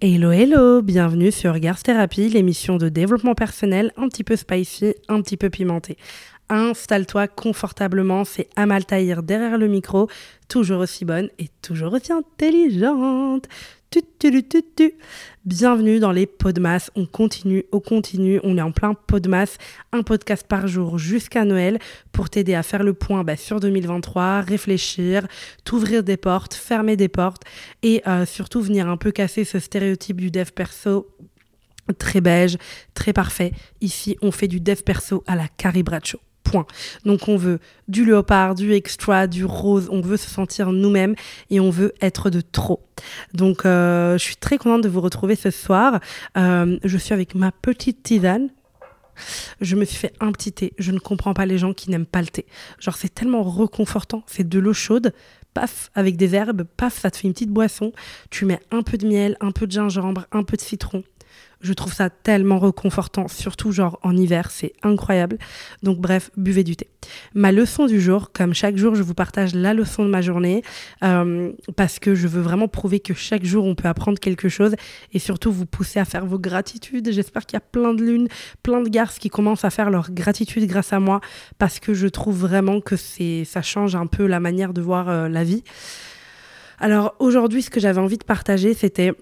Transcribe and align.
Hello, 0.00 0.32
hello, 0.32 0.82
bienvenue 0.82 1.30
sur 1.30 1.54
Regards 1.54 1.82
Thérapie, 1.82 2.28
l'émission 2.28 2.78
de 2.78 2.88
développement 2.88 3.36
personnel 3.36 3.92
un 3.96 4.08
petit 4.08 4.24
peu 4.24 4.34
spicy, 4.34 4.96
un 5.08 5.22
petit 5.22 5.36
peu 5.36 5.50
pimenté. 5.50 5.96
Installe-toi 6.48 7.28
confortablement, 7.28 8.24
c'est 8.24 8.48
Amal 8.56 8.84
Tahir 8.84 9.22
derrière 9.22 9.56
le 9.56 9.68
micro, 9.68 10.08
toujours 10.48 10.80
aussi 10.80 11.04
bonne 11.04 11.30
et 11.38 11.48
toujours 11.62 11.92
aussi 11.92 12.12
intelligente. 12.12 13.46
Bienvenue 15.44 16.00
dans 16.00 16.12
les 16.12 16.26
pots 16.26 16.52
de 16.52 16.60
masse. 16.60 16.90
On 16.96 17.06
continue, 17.06 17.64
on 17.72 17.80
continue. 17.80 18.40
On 18.42 18.56
est 18.56 18.62
en 18.62 18.72
plein 18.72 18.94
pot 18.94 19.20
de 19.20 19.28
masse. 19.28 19.58
Un 19.92 20.02
podcast 20.02 20.46
par 20.46 20.66
jour 20.66 20.98
jusqu'à 20.98 21.44
Noël 21.44 21.78
pour 22.12 22.30
t'aider 22.30 22.54
à 22.54 22.62
faire 22.62 22.82
le 22.82 22.94
point 22.94 23.24
bah, 23.24 23.36
sur 23.36 23.60
2023, 23.60 24.40
réfléchir, 24.40 25.26
t'ouvrir 25.64 26.02
des 26.02 26.16
portes, 26.16 26.54
fermer 26.54 26.96
des 26.96 27.08
portes 27.08 27.42
et 27.82 28.02
euh, 28.06 28.26
surtout 28.26 28.62
venir 28.62 28.88
un 28.88 28.96
peu 28.96 29.12
casser 29.12 29.44
ce 29.44 29.58
stéréotype 29.58 30.20
du 30.20 30.30
dev 30.30 30.50
perso 30.50 31.08
très 31.98 32.20
beige, 32.20 32.56
très 32.94 33.12
parfait. 33.12 33.52
Ici, 33.80 34.16
on 34.22 34.30
fait 34.30 34.48
du 34.48 34.60
dev 34.60 34.82
perso 34.82 35.22
à 35.26 35.36
la 35.36 35.48
Carrie. 35.48 35.84
Donc 37.04 37.28
on 37.28 37.36
veut 37.36 37.58
du 37.88 38.04
léopard, 38.04 38.54
du 38.54 38.72
extra, 38.72 39.26
du 39.26 39.44
rose, 39.44 39.88
on 39.90 40.00
veut 40.00 40.16
se 40.16 40.28
sentir 40.28 40.72
nous-mêmes 40.72 41.14
et 41.50 41.60
on 41.60 41.70
veut 41.70 41.92
être 42.00 42.30
de 42.30 42.40
trop. 42.40 42.86
Donc 43.32 43.66
euh, 43.66 44.16
je 44.18 44.22
suis 44.22 44.36
très 44.36 44.58
contente 44.58 44.82
de 44.82 44.88
vous 44.88 45.00
retrouver 45.00 45.36
ce 45.36 45.50
soir. 45.50 46.00
Euh, 46.36 46.78
je 46.84 46.98
suis 46.98 47.12
avec 47.12 47.34
ma 47.34 47.52
petite 47.52 48.02
tisane. 48.02 48.50
Je 49.60 49.76
me 49.76 49.84
suis 49.84 49.96
fait 49.96 50.12
un 50.20 50.32
petit 50.32 50.52
thé. 50.52 50.72
Je 50.78 50.90
ne 50.90 50.98
comprends 50.98 51.34
pas 51.34 51.46
les 51.46 51.58
gens 51.58 51.72
qui 51.72 51.90
n'aiment 51.90 52.06
pas 52.06 52.20
le 52.20 52.28
thé. 52.28 52.46
Genre 52.78 52.96
c'est 52.96 53.14
tellement 53.14 53.42
reconfortant. 53.42 54.24
C'est 54.26 54.48
de 54.48 54.58
l'eau 54.58 54.72
chaude, 54.72 55.12
paf, 55.54 55.90
avec 55.94 56.16
des 56.16 56.34
herbes, 56.34 56.64
paf, 56.76 57.00
ça 57.00 57.10
te 57.10 57.16
fait 57.16 57.28
une 57.28 57.32
petite 57.32 57.50
boisson. 57.50 57.92
Tu 58.30 58.44
mets 58.44 58.60
un 58.70 58.82
peu 58.82 58.98
de 58.98 59.06
miel, 59.06 59.36
un 59.40 59.52
peu 59.52 59.66
de 59.66 59.72
gingembre, 59.72 60.26
un 60.32 60.42
peu 60.42 60.56
de 60.56 60.62
citron. 60.62 61.04
Je 61.64 61.72
trouve 61.72 61.94
ça 61.94 62.10
tellement 62.10 62.58
reconfortant, 62.58 63.26
surtout 63.26 63.72
genre 63.72 63.98
en 64.02 64.14
hiver, 64.14 64.50
c'est 64.50 64.74
incroyable. 64.82 65.38
Donc 65.82 65.98
bref, 65.98 66.30
buvez 66.36 66.62
du 66.62 66.76
thé. 66.76 66.88
Ma 67.34 67.52
leçon 67.52 67.86
du 67.86 68.02
jour, 68.02 68.32
comme 68.32 68.52
chaque 68.52 68.76
jour, 68.76 68.94
je 68.94 69.02
vous 69.02 69.14
partage 69.14 69.54
la 69.54 69.72
leçon 69.72 70.04
de 70.04 70.10
ma 70.10 70.20
journée 70.20 70.62
euh, 71.02 71.52
parce 71.74 71.98
que 71.98 72.14
je 72.14 72.28
veux 72.28 72.42
vraiment 72.42 72.68
prouver 72.68 73.00
que 73.00 73.14
chaque 73.14 73.46
jour 73.46 73.64
on 73.64 73.74
peut 73.74 73.88
apprendre 73.88 74.18
quelque 74.18 74.50
chose 74.50 74.74
et 75.14 75.18
surtout 75.18 75.52
vous 75.52 75.64
pousser 75.64 75.98
à 75.98 76.04
faire 76.04 76.26
vos 76.26 76.38
gratitudes. 76.38 77.10
J'espère 77.10 77.46
qu'il 77.46 77.56
y 77.56 77.56
a 77.56 77.60
plein 77.60 77.94
de 77.94 78.04
lunes, 78.04 78.28
plein 78.62 78.82
de 78.82 78.88
garces 78.90 79.18
qui 79.18 79.30
commencent 79.30 79.64
à 79.64 79.70
faire 79.70 79.88
leur 79.88 80.10
gratitude 80.10 80.66
grâce 80.66 80.92
à 80.92 81.00
moi 81.00 81.22
parce 81.56 81.80
que 81.80 81.94
je 81.94 82.08
trouve 82.08 82.38
vraiment 82.40 82.82
que 82.82 82.96
c'est 82.96 83.44
ça 83.46 83.62
change 83.62 83.96
un 83.96 84.06
peu 84.06 84.26
la 84.26 84.38
manière 84.38 84.74
de 84.74 84.82
voir 84.82 85.08
euh, 85.08 85.28
la 85.30 85.44
vie. 85.44 85.64
Alors 86.78 87.14
aujourd'hui, 87.20 87.62
ce 87.62 87.70
que 87.70 87.80
j'avais 87.80 88.00
envie 88.00 88.18
de 88.18 88.24
partager, 88.24 88.74
c'était 88.74 89.14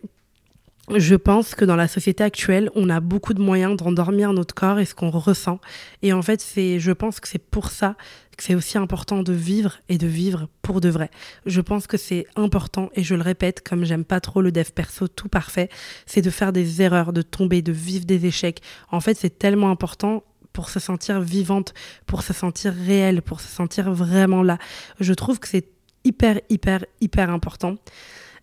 je 0.96 1.14
pense 1.14 1.54
que 1.54 1.64
dans 1.64 1.76
la 1.76 1.88
société 1.88 2.24
actuelle, 2.24 2.70
on 2.74 2.88
a 2.88 3.00
beaucoup 3.00 3.34
de 3.34 3.40
moyens 3.40 3.76
d'endormir 3.76 4.32
notre 4.32 4.54
corps 4.54 4.78
et 4.78 4.84
ce 4.84 4.94
qu'on 4.94 5.10
ressent. 5.10 5.60
Et 6.02 6.12
en 6.12 6.22
fait, 6.22 6.40
c'est, 6.40 6.78
je 6.80 6.92
pense 6.92 7.20
que 7.20 7.28
c'est 7.28 7.38
pour 7.38 7.70
ça 7.70 7.96
que 8.36 8.42
c'est 8.42 8.54
aussi 8.54 8.78
important 8.78 9.22
de 9.22 9.32
vivre 9.32 9.78
et 9.88 9.98
de 9.98 10.06
vivre 10.06 10.48
pour 10.62 10.80
de 10.80 10.88
vrai. 10.88 11.10
Je 11.46 11.60
pense 11.60 11.86
que 11.86 11.96
c'est 11.96 12.26
important 12.36 12.90
et 12.94 13.02
je 13.02 13.14
le 13.14 13.22
répète, 13.22 13.66
comme 13.66 13.84
j'aime 13.84 14.04
pas 14.04 14.20
trop 14.20 14.40
le 14.40 14.52
dev 14.52 14.70
perso 14.74 15.08
tout 15.08 15.28
parfait, 15.28 15.68
c'est 16.06 16.22
de 16.22 16.30
faire 16.30 16.52
des 16.52 16.82
erreurs, 16.82 17.12
de 17.12 17.22
tomber, 17.22 17.62
de 17.62 17.72
vivre 17.72 18.04
des 18.04 18.26
échecs. 18.26 18.62
En 18.90 19.00
fait, 19.00 19.14
c'est 19.14 19.38
tellement 19.38 19.70
important 19.70 20.24
pour 20.52 20.68
se 20.70 20.80
sentir 20.80 21.20
vivante, 21.20 21.74
pour 22.06 22.22
se 22.22 22.32
sentir 22.32 22.74
réelle, 22.74 23.22
pour 23.22 23.40
se 23.40 23.48
sentir 23.48 23.92
vraiment 23.92 24.42
là. 24.42 24.58
Je 25.00 25.14
trouve 25.14 25.38
que 25.38 25.48
c'est 25.48 25.68
hyper, 26.04 26.40
hyper, 26.48 26.84
hyper 27.00 27.30
important. 27.30 27.76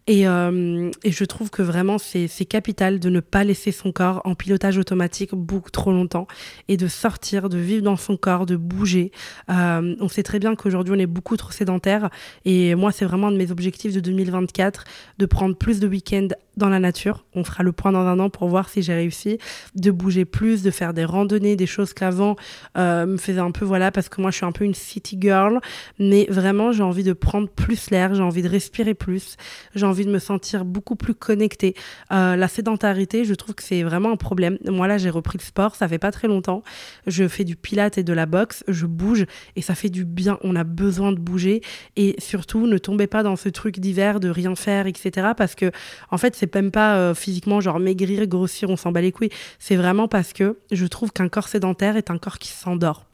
Euh, 0.10 0.92
et, 1.04 1.12
je 1.12 1.24
trouve 1.24 1.50
que 1.50 1.62
vraiment, 1.62 1.98
c'est 1.98 2.28
capital 2.46 3.00
de 3.00 3.10
ne 3.10 3.20
pas 3.20 3.44
laisser 3.44 3.72
son 3.72 3.92
corps 3.92 4.22
en 4.26 4.36
pilotage 4.36 4.78
automatique 4.78 5.36
beaucoup 5.36 5.70
trop 5.70 5.92
longtemps 5.92 6.28
et 6.68 6.78
de 6.78 6.88
sortir, 6.88 7.50
de 7.50 7.58
vivre 7.58 7.84
dans 7.84 7.96
son 7.96 8.18
corps, 8.18 8.46
de 8.46 8.56
bouger. 8.56 9.12
Euh, 9.50 9.96
on 10.00 10.08
sait 10.08 10.24
très 10.24 10.40
bien 10.40 10.56
qu'aujourd'hui, 10.56 10.94
on 10.96 11.00
est 11.00 11.06
beaucoup 11.06 11.38
trop 11.38 11.52
sédentaire. 11.52 12.10
Et 12.46 12.76
moi, 12.76 12.92
c'est 12.92 13.06
vraiment 13.06 13.28
un 13.28 13.32
de 13.32 13.38
mes 13.38 13.52
objectifs 13.52 13.94
de 13.94 14.00
2024, 14.00 14.84
de 15.20 15.26
prendre 15.26 15.56
plus 15.56 15.80
de 15.80 15.88
week-ends 15.88 16.30
dans 16.58 16.70
la 16.70 16.80
nature. 16.80 17.26
On 17.34 17.44
fera 17.44 17.64
le 17.64 17.72
point 17.72 17.92
dans 17.92 18.06
un 18.06 18.20
an 18.20 18.30
pour 18.30 18.48
voir 18.48 18.70
si 18.70 18.84
j'ai 18.84 18.94
réussi, 18.94 19.40
de 19.76 19.92
bouger 19.92 20.26
plus, 20.26 20.62
de 20.62 20.72
faire 20.72 20.94
des 20.94 21.06
randonnées, 21.06 21.56
des 21.56 21.66
choses 21.66 21.94
qu'avant 21.94 22.36
euh, 22.78 23.06
me 23.06 23.18
faisaient 23.18 23.40
un 23.40 23.52
peu, 23.52 23.66
voilà, 23.66 23.92
parce 23.92 24.10
que 24.10 24.22
moi, 24.22 24.30
je 24.32 24.38
suis 24.38 24.46
un 24.46 24.52
peu 24.52 24.66
une 24.66 24.76
city 24.76 25.18
girl. 25.20 25.60
Mais 26.00 26.28
vraiment, 26.30 26.72
j'ai 26.72 26.84
envie 26.84 27.04
de 27.04 27.14
prendre 27.14 27.48
plus 27.48 27.90
l'air, 27.92 28.14
j'ai 28.14 28.24
envie 28.24 28.42
de 28.42 28.50
respirer 28.50 28.94
plus, 28.94 29.38
j'ai 29.74 29.86
envie 29.86 29.99
de 30.06 30.12
me 30.12 30.20
sentir 30.20 30.66
beaucoup 30.66 30.96
plus 30.96 31.14
connectée. 31.14 31.76
Euh, 32.12 32.36
la 32.36 32.48
sédentarité, 32.48 33.26
je 33.26 33.34
trouve 33.34 33.56
que 33.56 33.64
c'est 33.64 33.84
vraiment 33.84 34.12
un 34.12 34.16
problème. 34.16 34.58
Moi 34.68 34.88
là, 34.88 34.98
j'ai 34.98 35.10
repris 35.10 35.38
le 35.38 35.44
sport, 35.44 35.76
ça 35.76 35.88
fait 35.88 36.00
pas 36.00 36.12
très 36.12 36.28
longtemps. 36.28 36.64
Je 37.08 37.28
fais 37.28 37.44
du 37.44 37.56
pilate 37.56 37.98
et 37.98 38.04
de 38.04 38.14
la 38.14 38.26
boxe, 38.26 38.64
je 38.68 38.86
bouge 38.86 39.26
et 39.56 39.62
ça 39.62 39.76
fait 39.76 39.90
du 39.90 40.06
bien. 40.06 40.38
On 40.42 40.56
a 40.56 40.64
besoin 40.64 41.12
de 41.12 41.20
bouger 41.20 41.62
et 41.96 42.16
surtout 42.20 42.68
ne 42.68 42.78
tombez 42.78 43.08
pas 43.08 43.24
dans 43.24 43.36
ce 43.36 43.50
truc 43.50 43.80
d'hiver 43.80 44.20
de 44.20 44.30
rien 44.30 44.56
faire, 44.56 44.88
etc. 44.88 45.30
Parce 45.36 45.56
que 45.56 45.72
en 46.12 46.18
fait, 46.18 46.36
c'est 46.36 46.54
même 46.56 46.72
pas 46.72 46.96
euh, 46.96 47.14
physiquement 47.14 47.60
genre 47.62 47.80
maigrir, 47.80 48.28
grossir, 48.28 48.70
on 48.70 48.78
s'en 48.78 48.92
bat 48.92 49.02
les 49.02 49.12
couilles. 49.12 49.32
C'est 49.60 49.76
vraiment 49.76 50.08
parce 50.08 50.34
que 50.34 50.58
je 50.72 50.86
trouve 50.86 51.12
qu'un 51.12 51.30
corps 51.30 51.48
sédentaire 51.48 51.98
est 51.98 52.12
un 52.12 52.18
corps 52.18 52.40
qui 52.40 52.50
s'endort 52.50 53.09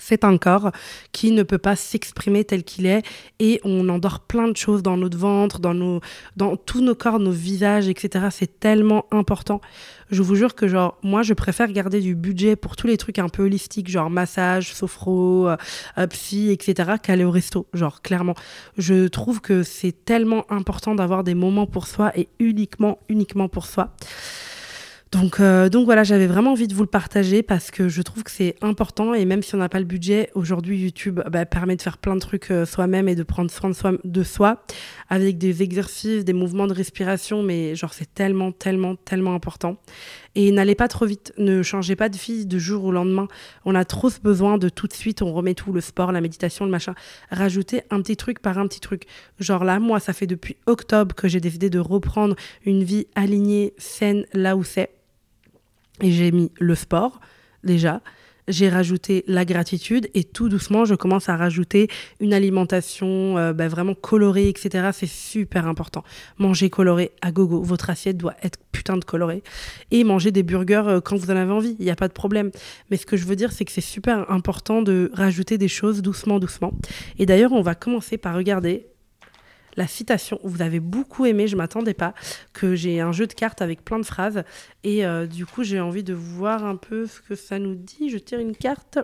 c'est 0.00 0.24
un 0.24 0.38
corps 0.38 0.72
qui 1.12 1.30
ne 1.30 1.42
peut 1.42 1.58
pas 1.58 1.76
s'exprimer 1.76 2.44
tel 2.44 2.64
qu'il 2.64 2.86
est 2.86 3.02
et 3.38 3.60
on 3.64 3.88
endort 3.88 4.20
plein 4.20 4.48
de 4.48 4.56
choses 4.56 4.82
dans 4.82 4.96
notre 4.96 5.18
ventre, 5.18 5.60
dans, 5.60 5.74
nos, 5.74 6.00
dans 6.36 6.56
tous 6.56 6.80
nos 6.80 6.94
corps, 6.94 7.18
nos 7.18 7.30
visages, 7.30 7.88
etc. 7.88 8.26
C'est 8.30 8.60
tellement 8.60 9.06
important. 9.10 9.60
Je 10.10 10.22
vous 10.22 10.36
jure 10.36 10.54
que 10.54 10.68
genre 10.68 10.98
moi 11.02 11.22
je 11.22 11.34
préfère 11.34 11.70
garder 11.72 12.00
du 12.00 12.14
budget 12.14 12.54
pour 12.56 12.76
tous 12.76 12.86
les 12.86 12.96
trucs 12.96 13.18
un 13.18 13.28
peu 13.28 13.42
holistiques, 13.44 13.88
genre 13.88 14.10
massage, 14.10 14.72
sophro, 14.72 15.48
euh, 15.48 15.56
euh, 15.98 16.06
psy, 16.06 16.50
etc. 16.50 16.92
qu'aller 17.02 17.24
au 17.24 17.30
resto. 17.30 17.66
Genre 17.74 18.02
clairement, 18.02 18.34
je 18.78 19.08
trouve 19.08 19.40
que 19.40 19.62
c'est 19.62 20.04
tellement 20.04 20.50
important 20.50 20.94
d'avoir 20.94 21.24
des 21.24 21.34
moments 21.34 21.66
pour 21.66 21.86
soi 21.86 22.12
et 22.16 22.28
uniquement, 22.38 22.98
uniquement 23.08 23.48
pour 23.48 23.66
soi. 23.66 23.90
Donc, 25.12 25.38
euh, 25.38 25.68
donc 25.68 25.84
voilà, 25.84 26.02
j'avais 26.02 26.26
vraiment 26.26 26.52
envie 26.52 26.66
de 26.66 26.74
vous 26.74 26.82
le 26.82 26.88
partager 26.88 27.44
parce 27.44 27.70
que 27.70 27.88
je 27.88 28.02
trouve 28.02 28.24
que 28.24 28.30
c'est 28.30 28.56
important 28.60 29.14
et 29.14 29.24
même 29.24 29.40
si 29.40 29.54
on 29.54 29.58
n'a 29.58 29.68
pas 29.68 29.78
le 29.78 29.84
budget, 29.84 30.30
aujourd'hui 30.34 30.78
YouTube 30.80 31.20
bah, 31.30 31.46
permet 31.46 31.76
de 31.76 31.82
faire 31.82 31.98
plein 31.98 32.16
de 32.16 32.20
trucs 32.20 32.50
euh, 32.50 32.66
soi-même 32.66 33.08
et 33.08 33.14
de 33.14 33.22
prendre 33.22 33.48
soin 33.48 33.70
de 33.70 33.74
soi, 33.74 33.92
de 34.02 34.22
soi 34.24 34.64
avec 35.08 35.38
des 35.38 35.62
exercices, 35.62 36.24
des 36.24 36.32
mouvements 36.32 36.66
de 36.66 36.72
respiration, 36.72 37.44
mais 37.44 37.76
genre 37.76 37.94
c'est 37.94 38.12
tellement, 38.14 38.50
tellement, 38.50 38.96
tellement 38.96 39.34
important. 39.34 39.76
Et 40.38 40.52
n'allez 40.52 40.74
pas 40.74 40.86
trop 40.86 41.06
vite, 41.06 41.32
ne 41.38 41.62
changez 41.62 41.96
pas 41.96 42.10
de 42.10 42.16
fille 42.16 42.44
de 42.44 42.58
jour 42.58 42.84
au 42.84 42.92
lendemain. 42.92 43.26
On 43.64 43.74
a 43.74 43.86
trop 43.86 44.10
ce 44.10 44.20
besoin 44.20 44.58
de 44.58 44.68
tout 44.68 44.86
de 44.86 44.92
suite, 44.92 45.22
on 45.22 45.32
remet 45.32 45.54
tout, 45.54 45.72
le 45.72 45.80
sport, 45.80 46.12
la 46.12 46.20
méditation, 46.20 46.66
le 46.66 46.70
machin. 46.70 46.94
Rajoutez 47.30 47.84
un 47.88 48.02
petit 48.02 48.18
truc 48.18 48.40
par 48.40 48.58
un 48.58 48.66
petit 48.68 48.80
truc. 48.80 49.06
Genre 49.40 49.64
là, 49.64 49.80
moi, 49.80 49.98
ça 49.98 50.12
fait 50.12 50.26
depuis 50.26 50.56
octobre 50.66 51.14
que 51.14 51.26
j'ai 51.26 51.40
décidé 51.40 51.70
de 51.70 51.78
reprendre 51.78 52.36
une 52.66 52.84
vie 52.84 53.06
alignée, 53.14 53.72
saine, 53.78 54.26
là 54.34 54.58
où 54.58 54.62
c'est. 54.62 54.90
Et 56.02 56.12
j'ai 56.12 56.30
mis 56.32 56.52
le 56.60 56.74
sport, 56.74 57.18
déjà. 57.64 58.02
J'ai 58.48 58.68
rajouté 58.68 59.24
la 59.26 59.44
gratitude 59.44 60.08
et 60.14 60.22
tout 60.22 60.48
doucement, 60.48 60.84
je 60.84 60.94
commence 60.94 61.28
à 61.28 61.36
rajouter 61.36 61.88
une 62.20 62.32
alimentation 62.32 63.36
euh, 63.38 63.52
bah, 63.52 63.68
vraiment 63.68 63.94
colorée, 63.94 64.48
etc. 64.48 64.90
C'est 64.92 65.08
super 65.08 65.66
important. 65.66 66.04
Manger 66.38 66.70
coloré 66.70 67.12
à 67.22 67.32
gogo. 67.32 67.62
Votre 67.62 67.90
assiette 67.90 68.16
doit 68.16 68.36
être 68.42 68.58
putain 68.70 68.96
de 68.96 69.04
colorée. 69.04 69.42
Et 69.90 70.04
manger 70.04 70.30
des 70.30 70.42
burgers 70.42 70.84
euh, 70.86 71.00
quand 71.00 71.16
vous 71.16 71.30
en 71.30 71.36
avez 71.36 71.50
envie. 71.50 71.76
Il 71.78 71.84
n'y 71.84 71.90
a 71.90 71.96
pas 71.96 72.08
de 72.08 72.12
problème. 72.12 72.50
Mais 72.90 72.96
ce 72.96 73.06
que 73.06 73.16
je 73.16 73.24
veux 73.24 73.36
dire, 73.36 73.50
c'est 73.50 73.64
que 73.64 73.72
c'est 73.72 73.80
super 73.80 74.30
important 74.30 74.82
de 74.82 75.10
rajouter 75.12 75.58
des 75.58 75.68
choses 75.68 76.02
doucement, 76.02 76.38
doucement. 76.38 76.72
Et 77.18 77.26
d'ailleurs, 77.26 77.52
on 77.52 77.62
va 77.62 77.74
commencer 77.74 78.16
par 78.16 78.36
regarder 78.36 78.86
la 79.76 79.86
citation. 79.86 80.40
Vous 80.42 80.62
avez 80.62 80.80
beaucoup 80.80 81.26
aimé, 81.26 81.46
je 81.46 81.56
m'attendais 81.56 81.94
pas, 81.94 82.14
que 82.52 82.74
j'ai 82.74 83.00
un 83.00 83.12
jeu 83.12 83.26
de 83.26 83.32
cartes 83.32 83.62
avec 83.62 83.84
plein 83.84 83.98
de 83.98 84.06
phrases. 84.06 84.42
Et 84.84 85.06
euh, 85.06 85.26
du 85.26 85.46
coup, 85.46 85.62
j'ai 85.62 85.80
envie 85.80 86.04
de 86.04 86.14
voir 86.14 86.64
un 86.64 86.76
peu 86.76 87.06
ce 87.06 87.20
que 87.20 87.34
ça 87.34 87.58
nous 87.58 87.74
dit. 87.74 88.10
Je 88.10 88.18
tire 88.18 88.40
une 88.40 88.56
carte. 88.56 88.98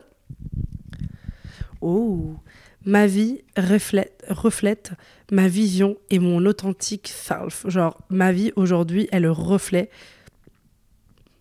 Oh, 1.80 2.36
ma 2.84 3.06
vie 3.06 3.42
reflète, 3.56 4.24
reflète 4.28 4.92
ma 5.30 5.48
vision 5.48 5.96
et 6.10 6.18
mon 6.18 6.46
authentique 6.46 7.08
self. 7.08 7.68
Genre, 7.68 7.98
ma 8.08 8.32
vie 8.32 8.52
aujourd'hui 8.56 9.08
est 9.12 9.20
le 9.20 9.30
reflet 9.30 9.90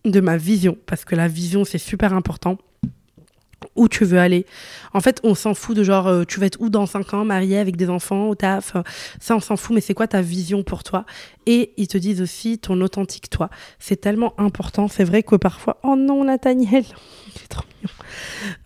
de 0.04 0.20
ma 0.20 0.36
vision. 0.36 0.76
Parce 0.86 1.04
que 1.04 1.14
la 1.14 1.28
vision, 1.28 1.64
c'est 1.64 1.78
super 1.78 2.12
important 2.12 2.58
où 3.76 3.88
tu 3.88 4.04
veux 4.04 4.18
aller. 4.18 4.46
En 4.92 5.00
fait, 5.00 5.20
on 5.24 5.34
s'en 5.34 5.54
fout 5.54 5.76
de 5.76 5.82
genre, 5.82 6.06
euh, 6.06 6.24
tu 6.24 6.40
vas 6.40 6.46
être 6.46 6.60
où 6.60 6.68
dans 6.68 6.86
5 6.86 7.14
ans, 7.14 7.24
marié 7.24 7.58
avec 7.58 7.76
des 7.76 7.88
enfants, 7.88 8.28
au 8.28 8.34
taf. 8.34 8.76
Ça, 9.20 9.36
on 9.36 9.40
s'en 9.40 9.56
fout, 9.56 9.74
mais 9.74 9.80
c'est 9.80 9.94
quoi 9.94 10.06
ta 10.06 10.22
vision 10.22 10.62
pour 10.62 10.82
toi? 10.82 11.04
Et 11.46 11.72
ils 11.76 11.88
te 11.88 11.98
disent 11.98 12.20
aussi 12.20 12.58
ton 12.58 12.80
authentique 12.80 13.30
toi. 13.30 13.50
C'est 13.78 14.00
tellement 14.00 14.34
important. 14.38 14.88
C'est 14.88 15.04
vrai 15.04 15.22
que 15.22 15.36
parfois, 15.36 15.78
oh 15.82 15.96
non, 15.96 16.24
Nathaniel, 16.24 16.84
c'est 17.36 17.48
trop 17.48 17.64
mignon. 17.80 17.94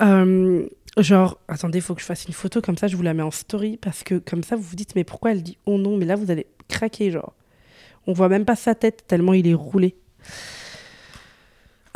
Euh, 0.02 0.68
genre, 0.98 1.38
attendez, 1.48 1.80
faut 1.80 1.94
que 1.94 2.00
je 2.00 2.06
fasse 2.06 2.26
une 2.26 2.34
photo 2.34 2.60
comme 2.60 2.76
ça, 2.76 2.88
je 2.88 2.96
vous 2.96 3.02
la 3.02 3.14
mets 3.14 3.22
en 3.22 3.30
story 3.30 3.76
parce 3.76 4.02
que 4.02 4.16
comme 4.18 4.42
ça, 4.42 4.56
vous 4.56 4.62
vous 4.62 4.76
dites, 4.76 4.94
mais 4.96 5.04
pourquoi 5.04 5.32
elle 5.32 5.42
dit 5.42 5.58
oh 5.66 5.78
non 5.78 5.96
Mais 5.96 6.04
là, 6.04 6.16
vous 6.16 6.30
allez 6.30 6.46
craquer, 6.68 7.10
genre. 7.10 7.34
On 8.06 8.12
voit 8.12 8.28
même 8.28 8.44
pas 8.44 8.56
sa 8.56 8.74
tête 8.74 9.04
tellement 9.06 9.32
il 9.32 9.48
est 9.48 9.54
roulé. 9.54 9.96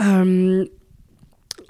Euh, 0.00 0.64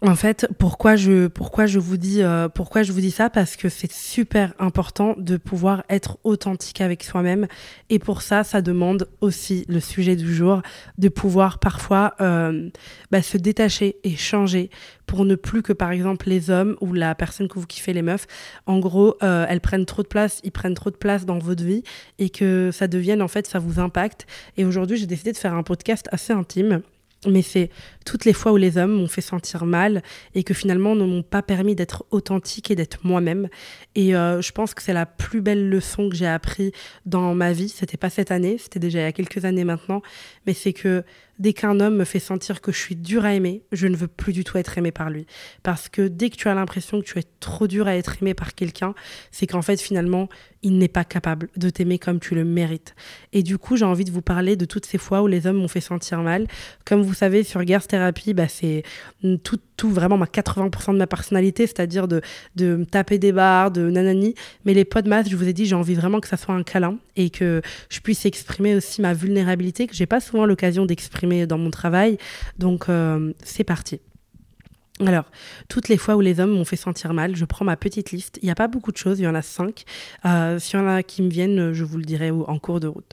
en 0.03 0.15
fait, 0.15 0.47
pourquoi 0.59 0.97
je, 0.97 1.27
pourquoi 1.27 1.67
je 1.67 1.79
vous 1.79 1.99
dis, 1.99 2.23
euh, 2.23 2.49
pourquoi 2.49 2.83
je 2.83 2.93
vous 2.93 3.01
dis 3.01 3.11
ça? 3.11 3.29
Parce 3.29 3.57
que 3.57 3.69
c'est 3.69 3.93
super 3.93 4.55
important 4.59 5.15
de 5.19 5.37
pouvoir 5.37 5.85
être 5.91 6.19
authentique 6.25 6.81
avec 6.81 7.05
soi-même. 7.05 7.47
Et 7.91 7.99
pour 7.99 8.23
ça, 8.23 8.43
ça 8.43 8.63
demande 8.63 9.09
aussi 9.21 9.67
le 9.69 9.79
sujet 9.79 10.17
du 10.17 10.35
jour, 10.35 10.63
de 10.97 11.09
pouvoir 11.11 11.59
parfois 11.59 12.15
euh, 12.23 12.71
bah, 13.11 13.21
se 13.21 13.37
détacher 13.37 13.97
et 14.03 14.17
changer 14.17 14.71
pour 15.05 15.27
ne 15.27 15.35
plus 15.35 15.61
que, 15.63 15.75
par 15.75 15.91
exemple, 15.91 16.29
les 16.29 16.49
hommes 16.49 16.77
ou 16.81 16.95
la 16.95 17.15
personne 17.15 17.49
que 17.49 17.59
vous 17.59 17.67
kiffez, 17.67 17.93
les 17.93 18.03
meufs, 18.03 18.27
en 18.65 18.79
gros, 18.79 19.17
euh, 19.23 19.45
elles 19.51 19.61
prennent 19.61 19.87
trop 19.87 20.03
de 20.03 20.09
place, 20.09 20.41
ils 20.45 20.53
prennent 20.53 20.75
trop 20.75 20.91
de 20.91 20.97
place 20.97 21.27
dans 21.27 21.39
votre 21.39 21.63
vie 21.63 21.83
et 22.19 22.31
que 22.31 22.71
ça 22.73 22.89
devienne, 22.89 23.21
en 23.21 23.29
fait, 23.29 23.47
ça 23.47 23.59
vous 23.59 23.81
impacte. 23.81 24.27
Et 24.57 24.65
aujourd'hui, 24.65 24.97
j'ai 24.97 25.07
décidé 25.07 25.33
de 25.33 25.37
faire 25.37 25.55
un 25.55 25.63
podcast 25.63 26.09
assez 26.11 26.33
intime 26.33 26.81
mais 27.27 27.43
c'est 27.43 27.71
toutes 28.07 28.25
les 28.25 28.33
fois 28.33 28.53
où 28.53 28.57
les 28.57 28.79
hommes 28.79 28.93
m'ont 28.93 29.07
fait 29.07 29.21
sentir 29.21 29.67
mal 29.67 30.03
et 30.35 30.43
que 30.43 30.55
finalement 30.55 30.95
ne 30.95 31.05
m'ont 31.05 31.23
pas 31.23 31.43
permis 31.43 31.75
d'être 31.75 32.05
authentique 32.11 32.71
et 32.71 32.77
d'être 32.77 33.01
moi-même. 33.05 33.49
Et 33.95 34.17
euh, 34.17 34.41
je 34.41 34.53
pense 34.53 34.73
que 34.73 34.83
c'est 34.83 34.95
la 34.95 35.07
plus 35.07 35.43
belle 35.43 35.69
leçon 35.69 36.09
que 36.09 36.17
j'ai 36.17 36.27
appris 36.27 36.73
dans 37.05 37.35
ma 37.35 37.53
vie. 37.53 37.69
C'était 37.69 37.99
pas 37.99 38.11
cette 38.11 38.31
année, 38.31 38.57
c'était 38.59 38.81
déjà 38.81 39.01
il 39.01 39.03
y 39.03 39.07
a 39.07 39.13
quelques 39.13 39.45
années 39.45 39.65
maintenant, 39.65 40.01
mais 40.47 40.55
c'est 40.55 40.73
que 40.73 41.05
dès 41.41 41.55
qu'un 41.55 41.81
homme 41.81 41.97
me 41.97 42.05
fait 42.05 42.21
sentir 42.21 42.61
que 42.61 42.71
je 42.71 42.79
suis 42.79 42.95
dur 42.95 43.25
à 43.25 43.35
aimer, 43.35 43.65
je 43.73 43.87
ne 43.87 43.97
veux 43.97 44.07
plus 44.07 44.33
du 44.33 44.45
tout 44.45 44.59
être 44.59 44.77
aimé 44.79 44.93
par 44.93 45.11
lui. 45.11 45.27
Parce 45.63 45.89
que 45.89 46.07
dès 46.07 46.31
que 46.31 46.37
tu 46.37 46.49
as 46.49 46.55
l'impression 46.55 47.01
que 47.01 47.07
tu 47.07 47.19
es 47.19 47.25
trop 47.41 47.67
dur 47.67 47.89
à 47.89 47.97
être 47.97 48.23
aimé 48.23 48.35
par 48.35 48.55
quelqu'un, 48.55 48.95
c'est 49.33 49.47
qu'en 49.47 49.63
fait 49.63 49.81
finalement, 49.81 50.29
il 50.63 50.77
n'est 50.77 50.89
pas 50.89 51.05
capable 51.05 51.49
de 51.57 51.71
t'aimer 51.71 51.99
comme 51.99 52.21
tu 52.21 52.35
le 52.35 52.45
mérites. 52.45 52.95
Et 53.33 53.43
du 53.43 53.57
coup, 53.57 53.77
j'ai 53.77 53.87
envie 53.87 54.05
de 54.05 54.11
vous 54.11 54.23
parler 54.23 54.57
de 54.57 54.67
toutes 54.67 54.85
ces 54.85 54.99
fois 54.99 55.23
où 55.23 55.27
les 55.27 55.47
hommes 55.47 55.57
m'ont 55.57 55.69
fait 55.69 55.81
sentir 55.81 56.21
mal. 56.21 56.47
Comme 56.85 57.01
vous 57.01 57.15
savez, 57.15 57.43
sur 57.43 57.67
Girls 57.67 57.87
Therapy, 57.87 58.35
bah, 58.35 58.49
c'est 58.49 58.83
tout, 59.43 59.59
tout 59.81 59.89
vraiment 59.89 60.19
ma 60.19 60.27
80% 60.27 60.93
de 60.93 60.99
ma 60.99 61.07
personnalité, 61.07 61.67
c'est-à-dire 61.67 62.07
de, 62.07 62.21
de 62.55 62.77
me 62.77 62.85
taper 62.85 63.19
des 63.19 63.33
barres, 63.33 63.71
de 63.71 63.89
nanani. 63.89 64.35
Mais 64.67 64.75
les 64.75 64.87
masse, 65.07 65.31
je 65.31 65.37
vous 65.37 65.49
ai 65.49 65.55
dit, 65.55 65.65
j'ai 65.65 65.75
envie 65.75 65.95
vraiment 65.95 66.21
que 66.21 66.29
ça 66.29 66.37
soit 66.37 66.55
un 66.55 66.63
câlin 66.63 66.99
et 67.17 67.31
que 67.31 67.63
je 67.89 68.01
puisse 68.01 68.27
exprimer 68.27 68.75
aussi 68.75 69.01
ma 69.01 69.15
vulnérabilité, 69.15 69.87
que 69.87 69.95
j'ai 69.95 70.05
pas 70.05 70.21
souvent 70.21 70.45
l'occasion 70.45 70.85
d'exprimer 70.85 71.47
dans 71.47 71.57
mon 71.57 71.71
travail. 71.71 72.19
Donc, 72.59 72.91
euh, 72.91 73.33
c'est 73.43 73.65
parti. 73.65 74.03
Alors, 75.07 75.25
toutes 75.71 75.89
les 75.89 75.97
fois 75.97 76.15
où 76.15 76.21
les 76.21 76.41
hommes 76.41 76.51
m'ont 76.51 76.67
fait 76.67 76.77
sentir 76.77 77.15
mal, 77.15 77.35
je 77.35 77.47
prends 77.47 77.65
ma 77.65 77.79
petite 77.79 78.11
liste. 78.13 78.39
Il 78.43 78.45
n'y 78.45 78.53
a 78.53 78.55
pas 78.55 78.69
beaucoup 78.69 78.93
de 78.93 78.99
choses, 78.99 79.19
il 79.19 79.23
y 79.23 79.29
en 79.29 79.35
a 79.35 79.41
cinq. 79.41 79.85
Euh, 80.27 80.59
S'il 80.59 80.79
y 80.79 80.83
en 80.83 80.87
a 80.89 81.03
qui 81.03 81.23
me 81.23 81.31
viennent, 81.31 81.73
je 81.73 81.85
vous 81.85 81.97
le 81.97 82.05
dirai 82.05 82.31
en 82.31 82.59
cours 82.59 82.81
de 82.81 82.87
route. 82.87 83.13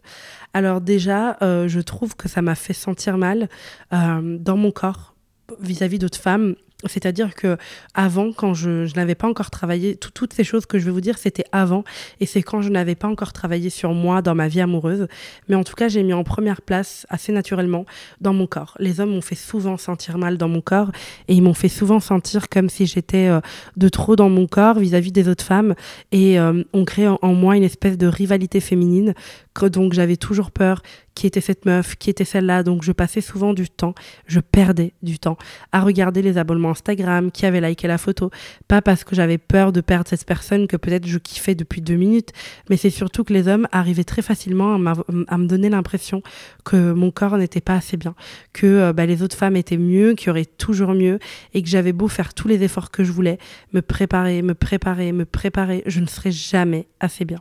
Alors 0.53 0.81
déjà, 0.81 1.37
euh, 1.41 1.69
je 1.69 1.79
trouve 1.79 2.17
que 2.17 2.27
ça 2.27 2.41
m'a 2.41 2.55
fait 2.55 2.73
sentir 2.73 3.17
mal 3.17 3.47
dans 3.91 4.57
mon 4.57 4.71
corps 4.71 5.13
vis-à-vis 5.59 5.99
d'autres 5.99 6.19
femmes 6.19 6.55
c'est-à-dire 6.85 7.33
que 7.33 7.57
avant, 7.95 8.31
quand 8.31 8.53
je, 8.53 8.93
n'avais 8.95 9.15
pas 9.15 9.27
encore 9.27 9.49
travaillé, 9.49 9.95
toutes 9.95 10.33
ces 10.33 10.43
choses 10.43 10.67
que 10.67 10.77
je 10.77 10.85
vais 10.85 10.91
vous 10.91 11.01
dire, 11.01 11.17
c'était 11.17 11.45
avant, 11.51 11.83
et 12.19 12.27
c'est 12.27 12.43
quand 12.43 12.61
je 12.61 12.69
n'avais 12.69 12.93
pas 12.93 13.07
encore 13.07 13.33
travaillé 13.33 13.71
sur 13.71 13.93
moi 13.93 14.21
dans 14.21 14.35
ma 14.35 14.47
vie 14.47 14.61
amoureuse. 14.61 15.07
Mais 15.49 15.55
en 15.55 15.63
tout 15.63 15.73
cas, 15.73 15.87
j'ai 15.87 16.03
mis 16.03 16.13
en 16.13 16.23
première 16.23 16.61
place 16.61 17.07
assez 17.09 17.31
naturellement 17.31 17.85
dans 18.21 18.33
mon 18.33 18.45
corps. 18.45 18.75
Les 18.79 18.99
hommes 18.99 19.09
m'ont 19.09 19.21
fait 19.21 19.35
souvent 19.35 19.77
sentir 19.77 20.19
mal 20.19 20.37
dans 20.37 20.49
mon 20.49 20.61
corps, 20.61 20.91
et 21.27 21.33
ils 21.33 21.41
m'ont 21.41 21.55
fait 21.55 21.67
souvent 21.67 21.99
sentir 21.99 22.47
comme 22.47 22.69
si 22.69 22.85
j'étais 22.85 23.27
euh, 23.27 23.39
de 23.75 23.89
trop 23.89 24.15
dans 24.15 24.29
mon 24.29 24.45
corps 24.45 24.77
vis-à-vis 24.77 25.11
des 25.11 25.27
autres 25.29 25.43
femmes, 25.43 25.73
et 26.11 26.39
euh, 26.39 26.63
on 26.73 26.85
crée 26.85 27.07
en, 27.07 27.33
moi 27.33 27.57
une 27.57 27.63
espèce 27.63 27.97
de 27.97 28.07
rivalité 28.07 28.59
féminine, 28.59 29.15
que 29.55 29.65
donc 29.65 29.93
j'avais 29.93 30.17
toujours 30.17 30.51
peur 30.51 30.83
qui 31.17 31.25
était 31.25 31.41
cette 31.41 31.65
meuf, 31.65 31.95
qui 31.95 32.11
était 32.11 32.25
celle-là. 32.25 32.61
Donc 32.61 32.83
je 32.83 32.91
passais 32.91 33.21
souvent 33.21 33.55
du 33.55 33.71
temps, 33.71 33.95
je 34.27 34.39
perdais 34.39 34.93
du 35.01 35.17
temps 35.17 35.35
à 35.71 35.81
regarder 35.81 36.21
les 36.21 36.37
abonnements 36.37 36.69
Instagram, 36.69 37.31
qui 37.31 37.47
avait 37.47 37.59
liké 37.59 37.87
la 37.87 37.97
photo. 37.97 38.29
Pas 38.67 38.83
parce 38.83 39.03
que 39.03 39.15
j'avais 39.15 39.39
peur 39.39 39.71
de 39.71 39.81
perdre 39.81 40.07
cette 40.07 40.25
personne 40.25 40.67
que 40.67 40.77
peut-être 40.77 41.07
je 41.07 41.17
kiffais 41.17 41.55
depuis 41.55 41.81
deux 41.81 41.95
minutes, 41.95 42.33
mais 42.69 42.77
c'est 42.77 42.91
surtout 42.91 43.23
que 43.23 43.33
les 43.33 43.47
hommes 43.47 43.67
arrivaient 43.71 44.03
très 44.03 44.21
facilement 44.21 44.75
à, 44.75 45.37
me 45.39 45.47
donner 45.47 45.69
l'impression 45.69 46.21
que 46.63 46.91
mon 46.91 47.09
corps 47.09 47.39
n'était 47.39 47.61
pas 47.61 47.73
assez 47.73 47.97
bien, 47.97 48.13
que 48.53 48.67
euh, 48.67 48.93
bah, 48.93 49.07
les 49.07 49.23
autres 49.23 49.35
femmes 49.35 49.55
étaient 49.55 49.77
mieux, 49.77 50.13
qu'il 50.13 50.27
y 50.27 50.29
aurait 50.29 50.45
toujours 50.45 50.93
mieux, 50.93 51.17
et 51.55 51.63
que 51.63 51.67
j'avais 51.67 51.93
beau 51.93 52.07
faire 52.07 52.35
tous 52.35 52.47
les 52.47 52.61
efforts 52.61 52.91
que 52.91 53.03
je 53.03 53.11
voulais, 53.11 53.39
me 53.73 53.81
préparer, 53.81 54.43
me 54.43 54.53
préparer, 54.53 55.11
me 55.13 55.25
préparer, 55.25 55.81
je 55.87 55.99
ne 55.99 56.05
serais 56.05 56.31
jamais 56.31 56.87
assez 56.99 57.25
bien. 57.25 57.39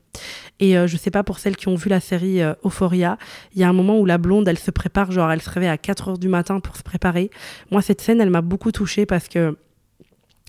Et 0.60 0.78
euh, 0.78 0.86
je 0.86 0.96
sais 0.96 1.10
pas 1.10 1.22
pour 1.22 1.38
celles 1.40 1.56
qui 1.56 1.68
ont 1.68 1.74
vu 1.74 1.90
la 1.90 2.00
série 2.00 2.40
euh, 2.40 2.54
Euphoria, 2.64 3.18
il 3.54 3.60
y 3.60 3.64
a 3.64 3.65
un 3.68 3.72
moment 3.72 3.98
où 3.98 4.04
la 4.04 4.18
blonde, 4.18 4.48
elle 4.48 4.58
se 4.58 4.70
prépare, 4.70 5.10
genre 5.10 5.30
elle 5.30 5.42
se 5.42 5.50
réveille 5.50 5.68
à 5.68 5.78
4 5.78 6.08
heures 6.08 6.18
du 6.18 6.28
matin 6.28 6.60
pour 6.60 6.76
se 6.76 6.82
préparer. 6.82 7.30
Moi, 7.70 7.82
cette 7.82 8.00
scène, 8.00 8.20
elle 8.20 8.30
m'a 8.30 8.42
beaucoup 8.42 8.72
touchée 8.72 9.06
parce 9.06 9.28
que 9.28 9.56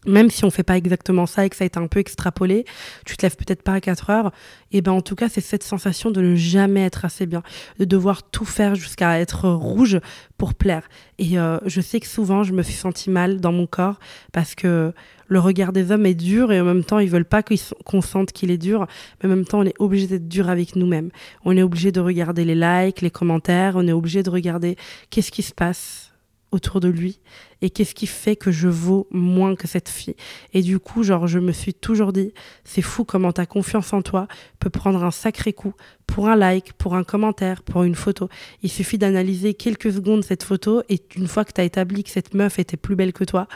même 0.07 0.31
si 0.31 0.45
on 0.45 0.49
fait 0.49 0.63
pas 0.63 0.77
exactement 0.77 1.25
ça 1.25 1.45
et 1.45 1.49
que 1.49 1.55
ça 1.55 1.63
a 1.63 1.67
été 1.67 1.77
un 1.77 1.87
peu 1.87 1.99
extrapolé, 1.99 2.65
tu 3.05 3.17
te 3.17 3.25
lèves 3.25 3.35
peut-être 3.35 3.61
pas 3.61 3.73
à 3.73 3.81
4 3.81 4.09
heures, 4.09 4.31
et 4.71 4.81
ben 4.81 4.93
en 4.93 5.01
tout 5.01 5.15
cas 5.15 5.29
c'est 5.29 5.41
cette 5.41 5.63
sensation 5.63 6.09
de 6.09 6.21
ne 6.21 6.35
jamais 6.35 6.85
être 6.85 7.05
assez 7.05 7.25
bien, 7.25 7.43
de 7.79 7.85
devoir 7.85 8.23
tout 8.23 8.45
faire 8.45 8.75
jusqu'à 8.75 9.19
être 9.19 9.49
rouge 9.49 9.99
pour 10.37 10.53
plaire. 10.53 10.89
Et 11.19 11.37
euh, 11.37 11.59
je 11.65 11.81
sais 11.81 11.99
que 11.99 12.07
souvent 12.07 12.43
je 12.43 12.53
me 12.53 12.63
suis 12.63 12.73
sentie 12.73 13.09
mal 13.09 13.39
dans 13.39 13.51
mon 13.51 13.67
corps 13.67 13.99
parce 14.31 14.55
que 14.55 14.93
le 15.27 15.39
regard 15.39 15.73
des 15.73 15.91
hommes 15.91 16.05
est 16.05 16.15
dur 16.15 16.51
et 16.51 16.61
en 16.61 16.65
même 16.65 16.83
temps 16.83 16.99
ils 16.99 17.09
veulent 17.09 17.25
pas 17.25 17.43
qu'on 17.83 18.01
sente 18.01 18.31
qu'il 18.31 18.51
est 18.51 18.57
dur, 18.57 18.87
mais 19.21 19.27
en 19.27 19.35
même 19.35 19.45
temps 19.45 19.59
on 19.59 19.65
est 19.65 19.75
obligé 19.79 20.07
d'être 20.07 20.27
dur 20.27 20.49
avec 20.49 20.75
nous-mêmes. 20.75 21.09
On 21.43 21.55
est 21.57 21.63
obligé 21.63 21.91
de 21.91 21.99
regarder 21.99 22.45
les 22.45 22.55
likes, 22.55 23.01
les 23.01 23.11
commentaires, 23.11 23.73
on 23.75 23.87
est 23.87 23.93
obligé 23.93 24.23
de 24.23 24.29
regarder 24.29 24.77
qu'est-ce 25.09 25.31
qui 25.31 25.43
se 25.43 25.53
passe 25.53 26.13
autour 26.51 26.79
de 26.79 26.87
lui 26.87 27.19
et 27.61 27.69
qu'est-ce 27.69 27.95
qui 27.95 28.07
fait 28.07 28.35
que 28.35 28.51
je 28.51 28.67
vaux 28.67 29.07
moins 29.11 29.55
que 29.55 29.67
cette 29.67 29.89
fille. 29.89 30.15
Et 30.53 30.61
du 30.61 30.79
coup, 30.79 31.03
genre, 31.03 31.27
je 31.27 31.39
me 31.39 31.51
suis 31.51 31.73
toujours 31.73 32.13
dit, 32.13 32.33
c'est 32.63 32.81
fou 32.81 33.03
comment 33.03 33.31
ta 33.31 33.45
confiance 33.45 33.93
en 33.93 34.01
toi 34.01 34.27
peut 34.59 34.69
prendre 34.69 35.03
un 35.03 35.11
sacré 35.11 35.53
coup 35.53 35.73
pour 36.05 36.29
un 36.29 36.35
like, 36.35 36.73
pour 36.73 36.95
un 36.95 37.03
commentaire, 37.03 37.63
pour 37.63 37.83
une 37.83 37.95
photo. 37.95 38.29
Il 38.63 38.69
suffit 38.69 38.97
d'analyser 38.97 39.53
quelques 39.53 39.91
secondes 39.91 40.23
cette 40.23 40.43
photo 40.43 40.83
et 40.89 41.01
une 41.15 41.27
fois 41.27 41.45
que 41.45 41.51
tu 41.51 41.61
as 41.61 41.65
établi 41.65 42.03
que 42.03 42.09
cette 42.09 42.33
meuf 42.33 42.59
était 42.59 42.77
plus 42.77 42.95
belle 42.95 43.13
que 43.13 43.23
toi, 43.23 43.47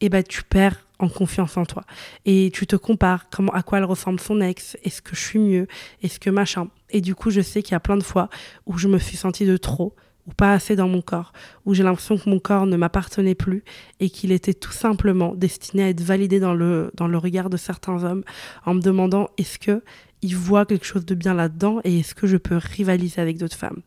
eh 0.00 0.08
ben, 0.08 0.22
tu 0.22 0.42
perds 0.42 0.84
en 0.98 1.08
confiance 1.08 1.56
en 1.56 1.64
toi. 1.64 1.84
Et 2.24 2.50
tu 2.52 2.66
te 2.66 2.76
compares 2.76 3.28
comment, 3.30 3.52
à 3.52 3.62
quoi 3.62 3.78
elle 3.78 3.84
ressemble 3.84 4.20
son 4.20 4.40
ex, 4.40 4.76
est-ce 4.84 5.02
que 5.02 5.14
je 5.14 5.20
suis 5.20 5.38
mieux, 5.38 5.66
est-ce 6.02 6.18
que 6.18 6.30
machin. 6.30 6.68
Et 6.90 7.00
du 7.00 7.14
coup, 7.14 7.30
je 7.30 7.40
sais 7.40 7.62
qu'il 7.62 7.72
y 7.72 7.76
a 7.76 7.80
plein 7.80 7.96
de 7.96 8.02
fois 8.02 8.28
où 8.66 8.78
je 8.78 8.88
me 8.88 8.98
suis 8.98 9.16
sentie 9.16 9.46
de 9.46 9.56
trop, 9.56 9.94
ou 10.26 10.32
pas 10.32 10.52
assez 10.52 10.76
dans 10.76 10.88
mon 10.88 11.02
corps, 11.02 11.32
où 11.66 11.74
j'ai 11.74 11.82
l'impression 11.82 12.16
que 12.16 12.28
mon 12.28 12.38
corps 12.38 12.66
ne 12.66 12.76
m'appartenait 12.76 13.34
plus 13.34 13.62
et 14.00 14.08
qu'il 14.08 14.32
était 14.32 14.54
tout 14.54 14.72
simplement 14.72 15.34
destiné 15.34 15.84
à 15.84 15.88
être 15.90 16.00
validé 16.00 16.40
dans 16.40 16.54
le, 16.54 16.90
regard 16.98 17.50
de 17.50 17.56
certains 17.56 18.02
hommes 18.04 18.24
en 18.64 18.74
me 18.74 18.80
demandant 18.80 19.28
est-ce 19.38 19.58
que 19.58 19.82
ils 20.22 20.36
voient 20.36 20.64
quelque 20.64 20.86
chose 20.86 21.04
de 21.04 21.14
bien 21.14 21.34
là-dedans 21.34 21.80
et 21.84 21.98
est-ce 21.98 22.14
que 22.14 22.26
je 22.26 22.38
peux 22.38 22.56
rivaliser 22.56 23.20
avec 23.20 23.36
d'autres 23.36 23.56
femmes? 23.56 23.82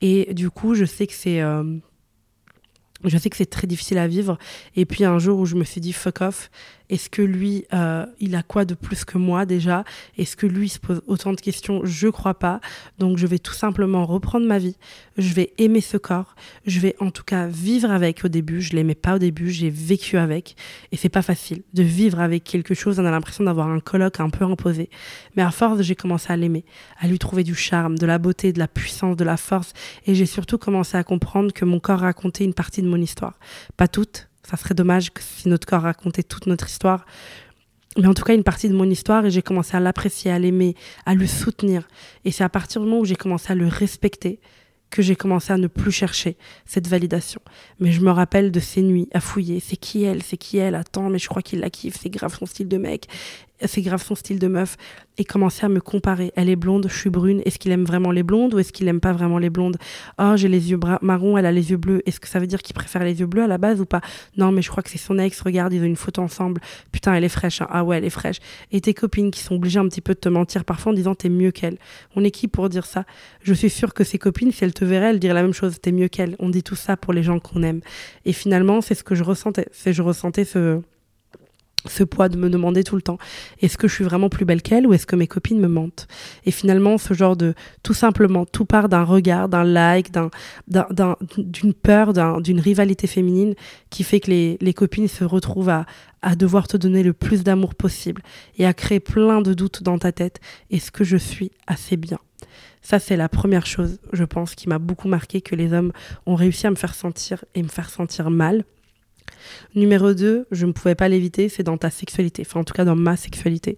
Et 0.00 0.32
du 0.32 0.50
coup, 0.50 0.74
je 0.74 0.84
sais 0.84 1.06
que 1.06 1.12
c'est... 1.12 1.42
Euh, 1.42 1.64
je 3.04 3.18
sais 3.18 3.30
que 3.30 3.36
c'est 3.36 3.46
très 3.46 3.66
difficile 3.66 3.98
à 3.98 4.06
vivre. 4.06 4.38
Et 4.76 4.86
puis 4.86 5.04
un 5.04 5.18
jour 5.18 5.40
où 5.40 5.44
je 5.44 5.56
me 5.56 5.64
suis 5.64 5.80
dit 5.80 5.92
fuck 5.92 6.20
off, 6.20 6.50
est-ce 6.92 7.08
que 7.08 7.22
lui, 7.22 7.64
euh, 7.72 8.04
il 8.20 8.36
a 8.36 8.42
quoi 8.42 8.66
de 8.66 8.74
plus 8.74 9.06
que 9.06 9.16
moi 9.16 9.46
déjà? 9.46 9.82
Est-ce 10.18 10.36
que 10.36 10.46
lui 10.46 10.68
se 10.68 10.78
pose 10.78 11.00
autant 11.06 11.32
de 11.32 11.40
questions? 11.40 11.80
Je 11.84 12.08
crois 12.08 12.34
pas. 12.34 12.60
Donc 12.98 13.16
je 13.16 13.26
vais 13.26 13.38
tout 13.38 13.54
simplement 13.54 14.04
reprendre 14.04 14.46
ma 14.46 14.58
vie. 14.58 14.76
Je 15.16 15.32
vais 15.32 15.54
aimer 15.56 15.80
ce 15.80 15.96
corps. 15.96 16.36
Je 16.66 16.80
vais 16.80 16.94
en 17.00 17.10
tout 17.10 17.24
cas 17.24 17.46
vivre 17.46 17.90
avec 17.90 18.26
au 18.26 18.28
début. 18.28 18.60
Je 18.60 18.74
l'aimais 18.76 18.94
pas 18.94 19.14
au 19.14 19.18
début. 19.18 19.50
J'ai 19.50 19.70
vécu 19.70 20.18
avec. 20.18 20.54
Et 20.92 20.98
c'est 20.98 21.08
pas 21.08 21.22
facile 21.22 21.62
de 21.72 21.82
vivre 21.82 22.20
avec 22.20 22.44
quelque 22.44 22.74
chose. 22.74 23.00
On 23.00 23.06
a 23.06 23.10
l'impression 23.10 23.44
d'avoir 23.44 23.68
un 23.68 23.80
colloque 23.80 24.20
un 24.20 24.28
peu 24.28 24.44
imposé. 24.44 24.90
Mais 25.34 25.42
à 25.42 25.50
force, 25.50 25.80
j'ai 25.80 25.96
commencé 25.96 26.30
à 26.30 26.36
l'aimer, 26.36 26.66
à 27.00 27.06
lui 27.06 27.18
trouver 27.18 27.42
du 27.42 27.54
charme, 27.54 27.96
de 27.96 28.04
la 28.04 28.18
beauté, 28.18 28.52
de 28.52 28.58
la 28.58 28.68
puissance, 28.68 29.16
de 29.16 29.24
la 29.24 29.38
force. 29.38 29.72
Et 30.04 30.14
j'ai 30.14 30.26
surtout 30.26 30.58
commencé 30.58 30.98
à 30.98 31.04
comprendre 31.04 31.54
que 31.54 31.64
mon 31.64 31.80
corps 31.80 32.00
racontait 32.00 32.44
une 32.44 32.52
partie 32.52 32.82
de 32.82 32.88
mon 32.88 33.00
histoire. 33.00 33.38
Pas 33.78 33.88
toute, 33.88 34.28
ça 34.48 34.56
serait 34.56 34.74
dommage 34.74 35.12
que 35.12 35.22
si 35.22 35.48
notre 35.48 35.66
corps 35.66 35.82
racontait 35.82 36.22
toute 36.22 36.46
notre 36.46 36.68
histoire. 36.68 37.06
Mais 37.98 38.06
en 38.06 38.14
tout 38.14 38.24
cas, 38.24 38.34
une 38.34 38.44
partie 38.44 38.68
de 38.68 38.74
mon 38.74 38.88
histoire, 38.88 39.26
et 39.26 39.30
j'ai 39.30 39.42
commencé 39.42 39.76
à 39.76 39.80
l'apprécier, 39.80 40.30
à 40.30 40.38
l'aimer, 40.38 40.74
à 41.04 41.14
le 41.14 41.26
soutenir. 41.26 41.86
Et 42.24 42.30
c'est 42.30 42.44
à 42.44 42.48
partir 42.48 42.80
du 42.80 42.86
moment 42.86 43.00
où 43.00 43.04
j'ai 43.04 43.16
commencé 43.16 43.52
à 43.52 43.54
le 43.54 43.66
respecter 43.66 44.40
que 44.90 45.02
j'ai 45.02 45.16
commencé 45.16 45.52
à 45.52 45.56
ne 45.56 45.66
plus 45.66 45.90
chercher 45.90 46.36
cette 46.66 46.86
validation. 46.86 47.40
Mais 47.80 47.92
je 47.92 48.02
me 48.02 48.10
rappelle 48.10 48.52
de 48.52 48.60
ces 48.60 48.82
nuits 48.82 49.08
à 49.12 49.20
fouiller. 49.20 49.58
C'est 49.58 49.76
qui 49.76 50.04
elle? 50.04 50.22
C'est 50.22 50.36
qui 50.36 50.58
elle? 50.58 50.74
Attends, 50.74 51.08
mais 51.08 51.18
je 51.18 51.28
crois 51.28 51.42
qu'il 51.42 51.60
la 51.60 51.70
kiffe. 51.70 51.96
C'est 52.00 52.10
grave 52.10 52.36
son 52.38 52.46
style 52.46 52.68
de 52.68 52.76
mec. 52.76 53.08
C'est 53.64 53.82
grave 53.82 54.02
son 54.02 54.14
style 54.14 54.38
de 54.38 54.48
meuf, 54.48 54.76
et 55.18 55.24
commencer 55.24 55.66
à 55.66 55.68
me 55.68 55.80
comparer. 55.80 56.32
Elle 56.36 56.48
est 56.48 56.56
blonde, 56.56 56.86
je 56.88 56.96
suis 56.96 57.10
brune, 57.10 57.42
est-ce 57.44 57.58
qu'il 57.58 57.70
aime 57.72 57.84
vraiment 57.84 58.10
les 58.10 58.22
blondes 58.22 58.54
ou 58.54 58.58
est-ce 58.58 58.72
qu'il 58.72 58.88
aime 58.88 59.00
pas 59.00 59.12
vraiment 59.12 59.38
les 59.38 59.50
blondes? 59.50 59.76
Oh, 60.18 60.32
j'ai 60.36 60.48
les 60.48 60.70
yeux 60.70 60.80
marrons, 61.02 61.36
elle 61.36 61.46
a 61.46 61.52
les 61.52 61.70
yeux 61.70 61.76
bleus, 61.76 62.02
est-ce 62.06 62.18
que 62.18 62.28
ça 62.28 62.38
veut 62.38 62.46
dire 62.46 62.62
qu'il 62.62 62.74
préfère 62.74 63.04
les 63.04 63.20
yeux 63.20 63.26
bleus 63.26 63.42
à 63.42 63.46
la 63.46 63.58
base 63.58 63.80
ou 63.80 63.86
pas? 63.86 64.00
Non, 64.36 64.52
mais 64.52 64.62
je 64.62 64.70
crois 64.70 64.82
que 64.82 64.90
c'est 64.90 64.98
son 64.98 65.18
ex, 65.18 65.40
regarde, 65.40 65.72
ils 65.72 65.82
ont 65.82 65.86
une 65.86 65.96
photo 65.96 66.22
ensemble, 66.22 66.60
putain, 66.92 67.14
elle 67.14 67.24
est 67.24 67.28
fraîche, 67.28 67.60
hein. 67.60 67.68
ah 67.70 67.84
ouais, 67.84 67.98
elle 67.98 68.04
est 68.04 68.10
fraîche. 68.10 68.38
Et 68.70 68.80
tes 68.80 68.94
copines 68.94 69.30
qui 69.30 69.40
sont 69.40 69.56
obligées 69.56 69.78
un 69.78 69.88
petit 69.88 70.00
peu 70.00 70.14
de 70.14 70.20
te 70.20 70.28
mentir 70.28 70.64
parfois 70.64 70.92
en 70.92 70.94
disant 70.94 71.14
t'es 71.14 71.28
mieux 71.28 71.50
qu'elle. 71.50 71.76
On 72.16 72.24
est 72.24 72.30
qui 72.30 72.48
pour 72.48 72.68
dire 72.68 72.86
ça? 72.86 73.04
Je 73.42 73.52
suis 73.54 73.70
sûre 73.70 73.94
que 73.94 74.04
ses 74.04 74.18
copines, 74.18 74.52
si 74.52 74.64
elles 74.64 74.74
te 74.74 74.84
verraient, 74.84 75.10
elles 75.10 75.20
diraient 75.20 75.34
la 75.34 75.42
même 75.42 75.52
chose, 75.52 75.80
t'es 75.80 75.92
mieux 75.92 76.08
qu'elle. 76.08 76.36
On 76.38 76.48
dit 76.48 76.62
tout 76.62 76.76
ça 76.76 76.96
pour 76.96 77.12
les 77.12 77.22
gens 77.22 77.38
qu'on 77.38 77.62
aime. 77.62 77.80
Et 78.24 78.32
finalement, 78.32 78.80
c'est 78.80 78.94
ce 78.94 79.04
que 79.04 79.14
je 79.14 79.24
ressentais, 79.24 79.66
c'est 79.72 79.92
je 79.92 80.02
ressentais 80.02 80.44
ce 80.44 80.80
ce 81.86 82.04
poids 82.04 82.28
de 82.28 82.36
me 82.36 82.48
demander 82.48 82.84
tout 82.84 82.96
le 82.96 83.02
temps 83.02 83.18
est-ce 83.60 83.76
que 83.76 83.88
je 83.88 83.94
suis 83.94 84.04
vraiment 84.04 84.28
plus 84.28 84.44
belle 84.44 84.62
qu'elle 84.62 84.86
ou 84.86 84.92
est-ce 84.92 85.06
que 85.06 85.16
mes 85.16 85.26
copines 85.26 85.60
me 85.60 85.68
mentent? 85.68 86.06
Et 86.46 86.50
finalement 86.50 86.98
ce 86.98 87.14
genre 87.14 87.36
de 87.36 87.54
tout 87.82 87.94
simplement 87.94 88.46
tout 88.46 88.64
part 88.64 88.88
d'un 88.88 89.04
regard 89.04 89.48
d'un 89.48 89.64
like 89.64 90.10
d'un 90.12 90.30
d'une 91.36 91.74
peur 91.74 92.12
d'une 92.12 92.60
rivalité 92.60 93.06
féminine 93.06 93.54
qui 93.90 94.04
fait 94.04 94.20
que 94.20 94.30
les, 94.30 94.58
les 94.60 94.74
copines 94.74 95.08
se 95.08 95.24
retrouvent 95.24 95.68
à, 95.70 95.86
à 96.22 96.36
devoir 96.36 96.68
te 96.68 96.76
donner 96.76 97.02
le 97.02 97.12
plus 97.12 97.42
d'amour 97.42 97.74
possible 97.74 98.22
et 98.58 98.66
à 98.66 98.72
créer 98.72 99.00
plein 99.00 99.42
de 99.42 99.54
doutes 99.54 99.82
dans 99.82 99.98
ta 99.98 100.12
tête. 100.12 100.40
Est-ce 100.70 100.90
que 100.90 101.04
je 101.04 101.16
suis 101.16 101.50
assez 101.66 101.96
bien? 101.96 102.18
Ça, 102.80 102.98
c'est 102.98 103.16
la 103.16 103.28
première 103.28 103.66
chose, 103.66 103.98
je 104.12 104.24
pense, 104.24 104.54
qui 104.54 104.68
m'a 104.68 104.78
beaucoup 104.78 105.08
marqué, 105.08 105.40
que 105.40 105.54
les 105.54 105.72
hommes 105.72 105.92
ont 106.26 106.34
réussi 106.34 106.66
à 106.66 106.70
me 106.70 106.76
faire 106.76 106.94
sentir 106.94 107.44
et 107.54 107.62
me 107.62 107.68
faire 107.68 107.90
sentir 107.90 108.28
mal. 108.30 108.64
Numéro 109.74 110.14
2, 110.14 110.46
je 110.50 110.66
ne 110.66 110.72
pouvais 110.72 110.94
pas 110.94 111.08
l'éviter, 111.08 111.48
c'est 111.48 111.62
dans 111.62 111.76
ta 111.76 111.90
sexualité, 111.90 112.42
enfin 112.46 112.60
en 112.60 112.64
tout 112.64 112.74
cas 112.74 112.84
dans 112.84 112.96
ma 112.96 113.16
sexualité. 113.16 113.76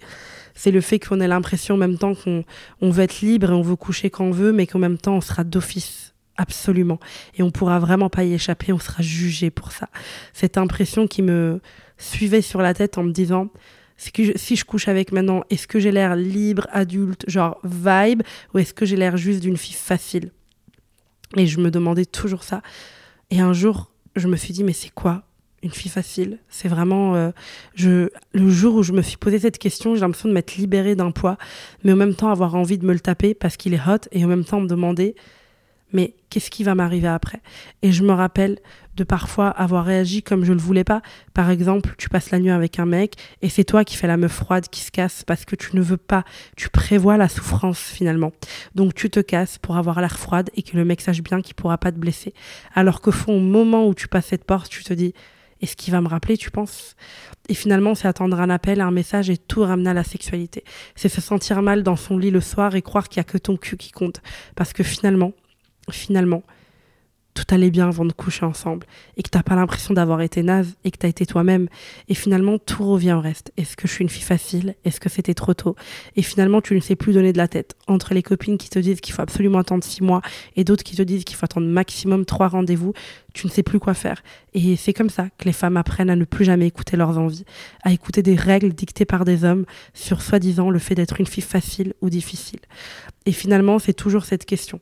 C'est 0.55 0.71
le 0.71 0.81
fait 0.81 0.99
qu'on 0.99 1.21
ait 1.21 1.29
l'impression 1.29 1.75
en 1.75 1.79
même 1.79 1.99
temps 1.99 2.15
qu'on 2.15 2.45
on 2.81 2.91
veut 2.91 3.05
être 3.05 3.21
libre 3.21 3.51
et 3.51 3.55
on 3.55 3.63
veut 3.63 3.77
coucher 3.77 4.11
quand 4.11 4.25
on 4.25 4.31
veut, 4.31 4.53
mais 4.53 4.67
qu'en 4.67 4.79
même 4.79 4.99
temps 4.99 5.17
on 5.17 5.21
sera 5.21 5.45
d'office, 5.45 6.15
absolument. 6.37 7.01
Et 7.37 7.43
on 7.43 7.51
pourra 7.51 7.79
vraiment 7.79 8.09
pas 8.09 8.25
y 8.25 8.35
échapper, 8.35 8.73
on 8.73 8.79
sera 8.79 9.03
jugé 9.03 9.51
pour 9.51 9.73
ça. 9.73 9.89
Cette 10.33 10.59
impression 10.59 11.07
qui 11.07 11.23
me 11.23 11.61
suivait 11.99 12.43
sur 12.43 12.61
la 12.61 12.75
tête 12.75 12.99
en 12.99 13.05
me 13.05 13.13
disant, 13.13 13.51
que 14.13 14.37
si 14.37 14.57
je 14.57 14.65
couche 14.65 14.89
avec 14.89 15.13
maintenant, 15.13 15.45
est-ce 15.51 15.67
que 15.67 15.79
j'ai 15.79 15.93
l'air 15.93 16.17
libre, 16.17 16.67
adulte, 16.73 17.25
genre 17.29 17.61
vibe, 17.65 18.23
ou 18.53 18.59
est-ce 18.59 18.75
que 18.75 18.85
j'ai 18.85 18.97
l'air 18.97 19.17
juste 19.17 19.41
d'une 19.41 19.57
fille 19.57 19.75
facile? 19.75 20.31
Et 21.37 21.47
je 21.47 21.61
me 21.61 21.71
demandais 21.71 22.05
toujours 22.05 22.43
ça. 22.43 22.63
Et 23.31 23.41
un 23.41 23.53
jour, 23.53 23.91
je 24.17 24.29
me 24.29 24.37
suis 24.37 24.53
dit, 24.53 24.65
mais 24.65 24.73
c'est 24.73 24.93
quoi 24.93 25.24
une 25.65 25.73
fille 25.73 25.91
facile. 25.91 26.39
C'est 26.49 26.69
vraiment 26.69 27.17
euh, 27.17 27.31
je 27.75 28.11
le 28.33 28.51
jour 28.51 28.77
où 28.77 28.83
je 28.83 28.93
me 28.93 29.03
suis 29.03 29.17
posé 29.17 29.39
cette 29.39 29.59
question, 29.59 29.95
j'ai 29.95 30.03
l'impression 30.03 30.29
de 30.29 30.35
m'être 30.35 30.57
libérée 30.57 30.95
d'un 30.95 31.11
poids, 31.11 31.37
mais 31.83 31.93
en 31.93 31.97
même 31.97 32.15
temps 32.15 32.31
avoir 32.31 32.55
envie 32.55 32.79
de 32.79 32.87
me 32.87 32.93
le 32.93 33.01
taper 33.01 33.35
parce 33.35 33.57
qu'il 33.57 33.75
est 33.75 33.81
hot 33.81 34.07
et 34.13 34.25
en 34.25 34.29
même 34.29 34.45
temps 34.45 34.61
me 34.61 34.69
demander 34.69 35.17
mais 35.95 36.13
qu'est-ce 36.29 36.51
qui 36.51 36.65
va 36.65 36.75
m'arriver 36.75 37.07
après? 37.07 37.41
Et 37.83 37.93
je 37.93 38.03
me 38.03 38.13
rappelle 38.13 38.59
de 38.97 39.05
parfois 39.05 39.49
avoir 39.49 39.85
réagi 39.85 40.25
comme 40.25 40.45
je 40.45 40.53
le 40.53 40.59
voulais 40.59 40.83
pas. 40.83 41.03
Par 41.35 41.51
exemple, 41.51 41.95
tu 41.99 42.09
passes 42.09 42.33
la 42.33 42.41
nuit 42.41 42.51
avec 42.51 42.81
un 42.81 42.85
mec 42.85 43.15
et 43.43 43.49
c'est 43.49 43.63
toi 43.63 43.85
qui 43.85 43.97
fais 43.97 44.09
la 44.09 44.17
meuf 44.17 44.33
froide 44.33 44.69
qui 44.69 44.81
se 44.81 44.91
casse 44.91 45.23
parce 45.25 45.45
que 45.45 45.55
tu 45.55 45.77
ne 45.77 45.81
veux 45.81 45.97
pas, 45.97 46.25
tu 46.57 46.69
prévois 46.69 47.17
la 47.17 47.29
souffrance 47.29 47.79
finalement. 47.79 48.33
Donc 48.75 48.95
tu 48.95 49.09
te 49.09 49.21
casses 49.21 49.59
pour 49.59 49.77
avoir 49.77 50.01
l'air 50.01 50.19
froide 50.19 50.51
et 50.57 50.63
que 50.63 50.77
le 50.77 50.85
mec 50.85 51.01
sache 51.01 51.23
bien 51.23 51.41
qu'il 51.41 51.55
pourra 51.55 51.79
pas 51.79 51.93
te 51.93 51.99
blesser. 51.99 52.35
Alors 52.75 53.01
que 53.01 53.13
fond, 53.13 53.37
au 53.37 53.41
moment 53.41 53.87
où 53.87 53.95
tu 53.95 54.09
passes 54.09 54.27
cette 54.27 54.45
porte, 54.45 54.69
tu 54.69 54.83
te 54.83 54.93
dis 54.93 55.15
est-ce 55.65 55.77
qu'il 55.77 55.93
va 55.93 56.01
me 56.01 56.09
rappeler, 56.09 56.37
tu 56.37 56.51
penses 56.51 56.95
Et 57.49 57.55
finalement, 57.55 57.95
c'est 57.95 58.09
attendre 58.09 58.41
un 58.41 58.51
appel, 58.51 58.81
un 58.81 58.91
message 58.91 59.31
et 59.31 59.37
tout 59.37 59.63
ramener 59.63 59.91
à 59.91 59.95
la 59.95 60.05
sexualité. 60.05 60.63
C'est 60.95 61.09
se 61.09 61.21
sentir 61.21 61.63
mal 61.63 61.83
dans 61.83 61.97
son 61.97 62.17
lit 62.19 62.31
le 62.31 62.41
soir 62.41 62.77
et 62.77 62.83
croire 62.83 63.09
qu'il 63.09 63.21
n'y 63.21 63.27
a 63.27 63.31
que 63.33 63.39
ton 63.39 63.57
cul 63.57 63.77
qui 63.77 63.91
compte. 63.91 64.21
Parce 64.55 64.73
que 64.73 64.83
finalement, 64.83 65.33
finalement, 65.91 66.43
tout 67.35 67.45
allait 67.51 67.71
bien 67.71 67.89
avant 67.89 68.05
de 68.05 68.13
coucher 68.13 68.47
ensemble 68.47 68.87
et 69.17 69.23
que 69.23 69.29
t'as 69.29 69.43
pas 69.43 69.57
l'impression 69.57 69.93
d'avoir 69.93 70.21
été 70.21 70.43
naze 70.43 70.77
et 70.85 70.91
que 70.91 70.99
t'as 70.99 71.09
été 71.09 71.27
toi-même 71.27 71.69
et 72.09 72.15
finalement 72.15 72.59
tout 72.59 72.85
revient 72.85 73.13
au 73.13 73.21
reste. 73.21 73.53
Est-ce 73.57 73.77
que 73.77 73.89
je 73.89 73.93
suis 73.93 74.03
une 74.03 74.09
fille 74.09 74.23
facile? 74.23 74.77
Est-ce 74.85 75.01
que 75.01 75.09
c'était 75.09 75.35
trop 75.35 75.53
tôt? 75.53 75.75
Et 76.17 76.23
finalement 76.23 76.61
tu 76.61 76.75
ne 76.75 76.81
sais 76.81 76.97
plus 76.97 77.13
donner 77.13 77.33
de 77.33 77.39
la 77.39 77.49
tête 77.49 77.75
entre 77.89 78.15
les 78.15 78.23
copines 78.23 78.57
qui 78.57 78.71
te 78.71 78.79
disent 78.79 79.01
qu'il 79.01 79.15
faut 79.15 79.23
absolument 79.23 79.59
attendre 79.59 79.83
six 79.83 80.03
mois 80.03 80.23
et 80.57 80.65
d'autres 80.65 80.85
qui 80.85 80.97
te 80.97 81.03
disent 81.03 81.25
qu'il 81.25 81.37
faut 81.37 81.45
attendre 81.45 81.67
maximum 81.67 82.25
trois 82.25 82.49
rendez-vous. 82.49 82.93
Tu 83.35 83.49
ne 83.49 83.53
sais 83.53 83.65
plus 83.65 83.81
quoi 83.81 83.95
faire. 83.95 84.23
Et 84.53 84.77
c'est 84.77 84.93
comme 84.93 85.11
ça 85.11 85.29
que 85.37 85.45
les 85.47 85.53
femmes 85.53 85.77
apprennent 85.77 86.11
à 86.11 86.15
ne 86.15 86.25
plus 86.25 86.45
jamais 86.45 86.69
écouter 86.69 86.97
leurs 86.97 87.19
envies, 87.19 87.45
à 87.83 87.91
écouter 87.91 88.23
des 88.23 88.37
règles 88.37 88.73
dictées 88.73 89.05
par 89.05 89.25
des 89.25 89.43
hommes 89.43 89.65
sur 89.93 90.23
soi-disant 90.23 90.71
le 90.71 90.79
fait 90.79 90.95
d'être 90.95 91.19
une 91.19 91.27
fille 91.27 91.43
facile 91.43 91.95
ou 92.01 92.11
difficile. 92.11 92.61
Et 93.27 93.33
finalement 93.33 93.81
c'est 93.81 93.93
toujours 93.93 94.25
cette 94.25 94.45
question. 94.45 94.79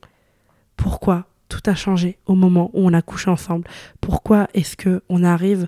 Pourquoi 0.77 1.27
tout 1.53 1.69
a 1.69 1.75
changé 1.75 2.17
au 2.25 2.33
moment 2.33 2.71
où 2.73 2.87
on 2.87 2.93
a 2.93 3.01
couché 3.01 3.29
ensemble. 3.29 3.67
Pourquoi 4.01 4.47
est-ce 4.53 4.75
que 4.75 5.01
on 5.09 5.23
arrive, 5.23 5.67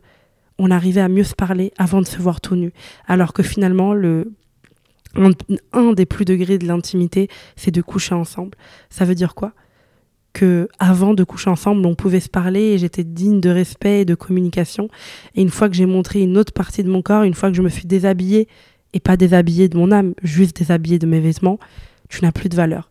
on 0.57 0.71
arrivait 0.71 1.01
à 1.01 1.09
mieux 1.09 1.23
se 1.23 1.35
parler 1.35 1.71
avant 1.77 2.01
de 2.01 2.07
se 2.07 2.17
voir 2.17 2.41
tout 2.41 2.55
nu, 2.55 2.73
alors 3.07 3.33
que 3.33 3.43
finalement 3.43 3.93
le 3.93 4.33
un, 5.71 5.93
des 5.93 6.05
plus 6.05 6.25
degrés 6.25 6.57
de 6.57 6.67
l'intimité, 6.67 7.29
c'est 7.55 7.71
de 7.71 7.81
coucher 7.81 8.15
ensemble. 8.15 8.57
Ça 8.89 9.05
veut 9.05 9.15
dire 9.15 9.33
quoi? 9.33 9.53
Que 10.33 10.67
avant 10.77 11.13
de 11.13 11.23
coucher 11.23 11.49
ensemble, 11.49 11.85
on 11.85 11.95
pouvait 11.95 12.19
se 12.19 12.27
parler 12.27 12.73
et 12.73 12.77
j'étais 12.77 13.05
digne 13.05 13.39
de 13.39 13.49
respect 13.49 14.01
et 14.01 14.05
de 14.05 14.15
communication. 14.15 14.89
Et 15.35 15.41
une 15.41 15.49
fois 15.49 15.69
que 15.69 15.75
j'ai 15.75 15.85
montré 15.85 16.21
une 16.21 16.37
autre 16.37 16.51
partie 16.51 16.83
de 16.83 16.89
mon 16.89 17.01
corps, 17.01 17.23
une 17.23 17.33
fois 17.33 17.49
que 17.49 17.55
je 17.55 17.61
me 17.61 17.69
suis 17.69 17.85
déshabillée 17.85 18.49
et 18.91 18.99
pas 18.99 19.15
déshabillée 19.15 19.69
de 19.69 19.77
mon 19.77 19.91
âme, 19.91 20.15
juste 20.21 20.57
déshabillée 20.57 20.99
de 20.99 21.05
mes 21.05 21.21
vêtements, 21.21 21.59
tu 22.09 22.23
n'as 22.23 22.31
plus 22.31 22.49
de 22.49 22.55
valeur 22.55 22.89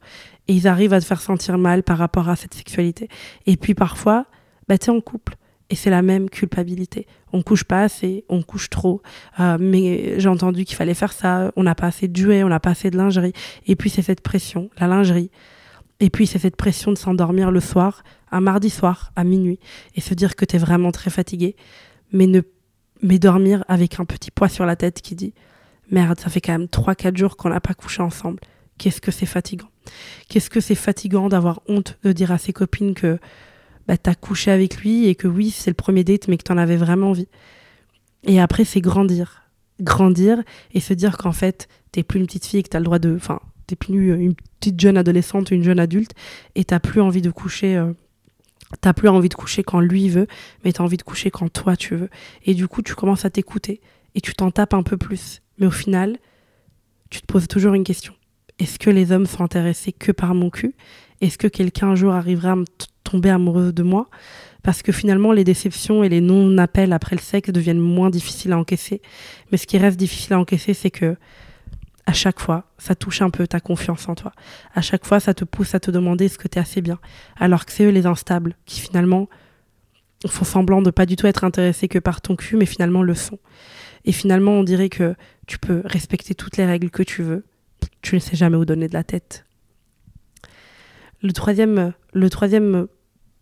et 0.48 0.54
ils 0.54 0.68
arrivent 0.68 0.92
à 0.92 1.00
te 1.00 1.04
faire 1.04 1.20
sentir 1.20 1.58
mal 1.58 1.82
par 1.82 1.98
rapport 1.98 2.28
à 2.28 2.36
cette 2.36 2.54
sexualité. 2.54 3.08
Et 3.46 3.56
puis 3.56 3.74
parfois, 3.74 4.26
bah, 4.68 4.78
tu 4.78 4.86
es 4.86 4.90
en 4.90 5.00
couple 5.00 5.36
et 5.70 5.74
c'est 5.76 5.90
la 5.90 6.02
même 6.02 6.28
culpabilité. 6.28 7.06
On 7.32 7.42
couche 7.42 7.64
pas 7.64 7.82
assez, 7.82 8.24
on 8.28 8.42
couche 8.42 8.68
trop. 8.68 9.02
Euh, 9.40 9.56
mais 9.58 10.20
j'ai 10.20 10.28
entendu 10.28 10.64
qu'il 10.64 10.76
fallait 10.76 10.94
faire 10.94 11.12
ça, 11.12 11.52
on 11.56 11.62
n'a 11.62 11.74
pas 11.74 11.86
assez 11.86 12.08
de 12.08 12.16
jouets, 12.16 12.42
on 12.44 12.48
n'a 12.48 12.60
pas 12.60 12.70
assez 12.70 12.90
de 12.90 12.96
lingerie. 12.96 13.32
Et 13.66 13.76
puis 13.76 13.88
c'est 13.88 14.02
cette 14.02 14.20
pression, 14.20 14.70
la 14.78 14.86
lingerie. 14.86 15.30
Et 16.00 16.10
puis 16.10 16.26
c'est 16.26 16.38
cette 16.38 16.56
pression 16.56 16.92
de 16.92 16.98
s'endormir 16.98 17.50
le 17.50 17.60
soir, 17.60 18.04
un 18.30 18.40
mardi 18.40 18.68
soir, 18.68 19.12
à 19.16 19.24
minuit, 19.24 19.58
et 19.94 20.00
se 20.00 20.12
dire 20.12 20.36
que 20.36 20.44
tu 20.44 20.56
es 20.56 20.58
vraiment 20.58 20.92
très 20.92 21.08
fatigué, 21.08 21.56
mais, 22.12 22.26
ne, 22.26 22.42
mais 23.00 23.18
dormir 23.18 23.64
avec 23.68 23.98
un 24.00 24.04
petit 24.04 24.30
poids 24.30 24.48
sur 24.48 24.66
la 24.66 24.76
tête 24.76 25.00
qui 25.00 25.14
dit 25.14 25.32
Merde, 25.90 26.18
ça 26.18 26.28
fait 26.30 26.40
quand 26.40 26.52
même 26.52 26.66
3-4 26.66 27.16
jours 27.16 27.36
qu'on 27.36 27.50
n'a 27.50 27.60
pas 27.60 27.74
couché 27.74 28.02
ensemble. 28.02 28.40
Qu'est-ce 28.78 29.00
que 29.00 29.10
c'est 29.10 29.26
fatigant? 29.26 29.68
Qu'est-ce 30.28 30.50
que 30.50 30.60
c'est 30.60 30.74
fatigant 30.74 31.28
d'avoir 31.28 31.60
honte 31.68 31.98
de 32.02 32.12
dire 32.12 32.32
à 32.32 32.38
ses 32.38 32.52
copines 32.52 32.94
que 32.94 33.18
bah, 33.86 33.96
t'as 33.96 34.14
couché 34.14 34.50
avec 34.50 34.78
lui 34.78 35.06
et 35.06 35.14
que 35.14 35.28
oui, 35.28 35.50
c'est 35.50 35.70
le 35.70 35.74
premier 35.74 36.04
date, 36.04 36.28
mais 36.28 36.36
que 36.36 36.42
t'en 36.42 36.56
avais 36.56 36.76
vraiment 36.76 37.10
envie? 37.10 37.28
Et 38.24 38.40
après, 38.40 38.64
c'est 38.64 38.80
grandir. 38.80 39.42
Grandir 39.80 40.42
et 40.72 40.80
se 40.80 40.94
dire 40.94 41.18
qu'en 41.18 41.32
fait, 41.32 41.68
t'es 41.92 42.02
plus 42.02 42.20
une 42.20 42.26
petite 42.26 42.46
fille 42.46 42.60
et 42.60 42.62
que 42.62 42.68
t'as 42.68 42.78
le 42.78 42.84
droit 42.84 42.98
de. 42.98 43.14
Enfin, 43.14 43.40
t'es 43.66 43.76
plus 43.76 44.12
une 44.14 44.34
petite 44.60 44.80
jeune 44.80 44.96
adolescente 44.96 45.50
une 45.50 45.62
jeune 45.62 45.80
adulte 45.80 46.12
et 46.54 46.64
t'as 46.64 46.80
plus 46.80 47.00
envie 47.00 47.22
de 47.22 47.30
coucher. 47.30 47.76
Euh, 47.76 47.92
t'as 48.80 48.92
plus 48.92 49.08
envie 49.08 49.28
de 49.28 49.34
coucher 49.34 49.62
quand 49.62 49.80
lui 49.80 50.08
veut, 50.08 50.26
mais 50.64 50.72
t'as 50.72 50.82
envie 50.82 50.96
de 50.96 51.02
coucher 51.02 51.30
quand 51.30 51.52
toi 51.52 51.76
tu 51.76 51.94
veux. 51.94 52.08
Et 52.44 52.54
du 52.54 52.66
coup, 52.66 52.82
tu 52.82 52.94
commences 52.94 53.24
à 53.24 53.30
t'écouter 53.30 53.80
et 54.14 54.20
tu 54.20 54.34
t'en 54.34 54.50
tapes 54.50 54.74
un 54.74 54.82
peu 54.82 54.96
plus. 54.96 55.42
Mais 55.58 55.66
au 55.66 55.70
final, 55.70 56.18
tu 57.10 57.20
te 57.20 57.26
poses 57.26 57.46
toujours 57.46 57.74
une 57.74 57.84
question 57.84 58.14
est-ce 58.58 58.78
que 58.78 58.90
les 58.90 59.12
hommes 59.12 59.26
sont 59.26 59.42
intéressés 59.42 59.92
que 59.92 60.12
par 60.12 60.34
mon 60.34 60.50
cul? 60.50 60.74
Est-ce 61.20 61.38
que 61.38 61.48
quelqu'un 61.48 61.88
un 61.88 61.94
jour 61.94 62.12
arrivera 62.12 62.52
à 62.52 62.56
me 62.56 62.64
tomber 63.02 63.30
amoureux 63.30 63.72
de 63.72 63.82
moi? 63.82 64.08
Parce 64.62 64.82
que 64.82 64.92
finalement, 64.92 65.32
les 65.32 65.44
déceptions 65.44 66.04
et 66.04 66.08
les 66.08 66.20
non-appels 66.20 66.92
après 66.92 67.16
le 67.16 67.20
sexe 67.20 67.50
deviennent 67.50 67.80
moins 67.80 68.10
difficiles 68.10 68.52
à 68.52 68.58
encaisser. 68.58 69.02
Mais 69.50 69.58
ce 69.58 69.66
qui 69.66 69.76
reste 69.76 69.98
difficile 69.98 70.34
à 70.34 70.38
encaisser, 70.38 70.72
c'est 70.72 70.90
que 70.90 71.16
à 72.06 72.12
chaque 72.12 72.38
fois, 72.38 72.64
ça 72.78 72.94
touche 72.94 73.22
un 73.22 73.30
peu 73.30 73.46
ta 73.46 73.60
confiance 73.60 74.08
en 74.08 74.14
toi. 74.14 74.32
À 74.74 74.82
chaque 74.82 75.06
fois, 75.06 75.20
ça 75.20 75.32
te 75.34 75.44
pousse 75.44 75.74
à 75.74 75.80
te 75.80 75.90
demander 75.90 76.26
est-ce 76.26 76.38
que 76.38 76.48
tu 76.48 76.58
es 76.58 76.60
assez 76.60 76.82
bien. 76.82 76.98
Alors 77.38 77.64
que 77.64 77.72
c'est 77.72 77.84
eux 77.84 77.90
les 77.90 78.06
instables 78.06 78.56
qui 78.66 78.80
finalement 78.80 79.28
font 80.26 80.44
semblant 80.44 80.82
de 80.82 80.90
pas 80.90 81.06
du 81.06 81.16
tout 81.16 81.26
être 81.26 81.44
intéressés 81.44 81.88
que 81.88 81.98
par 81.98 82.20
ton 82.20 82.36
cul, 82.36 82.56
mais 82.56 82.66
finalement 82.66 83.02
le 83.02 83.14
sont. 83.14 83.38
Et 84.04 84.12
finalement, 84.12 84.52
on 84.52 84.64
dirait 84.64 84.90
que 84.90 85.14
tu 85.46 85.58
peux 85.58 85.82
respecter 85.84 86.34
toutes 86.34 86.56
les 86.56 86.66
règles 86.66 86.90
que 86.90 87.02
tu 87.02 87.22
veux, 87.22 87.44
tu 88.02 88.16
ne 88.16 88.20
sais 88.20 88.36
jamais 88.36 88.56
où 88.56 88.64
donner 88.64 88.88
de 88.88 88.94
la 88.94 89.04
tête. 89.04 89.44
Le 91.22 91.32
troisième, 91.32 91.92
le 92.12 92.30
troisième, 92.30 92.86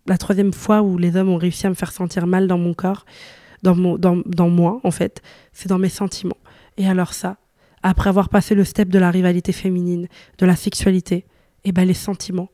la 0.07 0.19
troisième 0.19 0.53
fois 0.53 0.83
où 0.83 0.99
les 0.99 1.17
hommes 1.17 1.31
ont 1.31 1.37
réussi 1.37 1.67
à 1.67 1.71
me 1.71 1.75
faire 1.75 1.93
sentir 1.93 2.27
mal 2.27 2.47
dans 2.47 2.59
mon 2.59 2.75
corps, 2.75 3.05
dans, 3.63 3.75
mon, 3.75 3.99
dans, 3.99 4.23
dans 4.27 4.49
moi 4.49 4.81
en 4.85 4.91
fait, 4.91 5.23
c'est 5.53 5.69
dans 5.69 5.79
mes 5.79 5.89
sentiments. 5.89 6.39
Et 6.77 6.87
alors 6.87 7.13
ça, 7.13 7.39
après 7.83 8.09
avoir 8.09 8.29
passé 8.29 8.55
le 8.55 8.65
step 8.65 8.89
de 8.89 8.99
la 8.99 9.11
rivalité 9.11 9.53
féminine, 9.53 10.09
de 10.39 10.47
la 10.47 10.57
sexualité, 10.57 11.17
et 11.65 11.69
eh 11.69 11.73
ben 11.73 11.87
les 11.87 11.95
sentiments. 11.95 12.51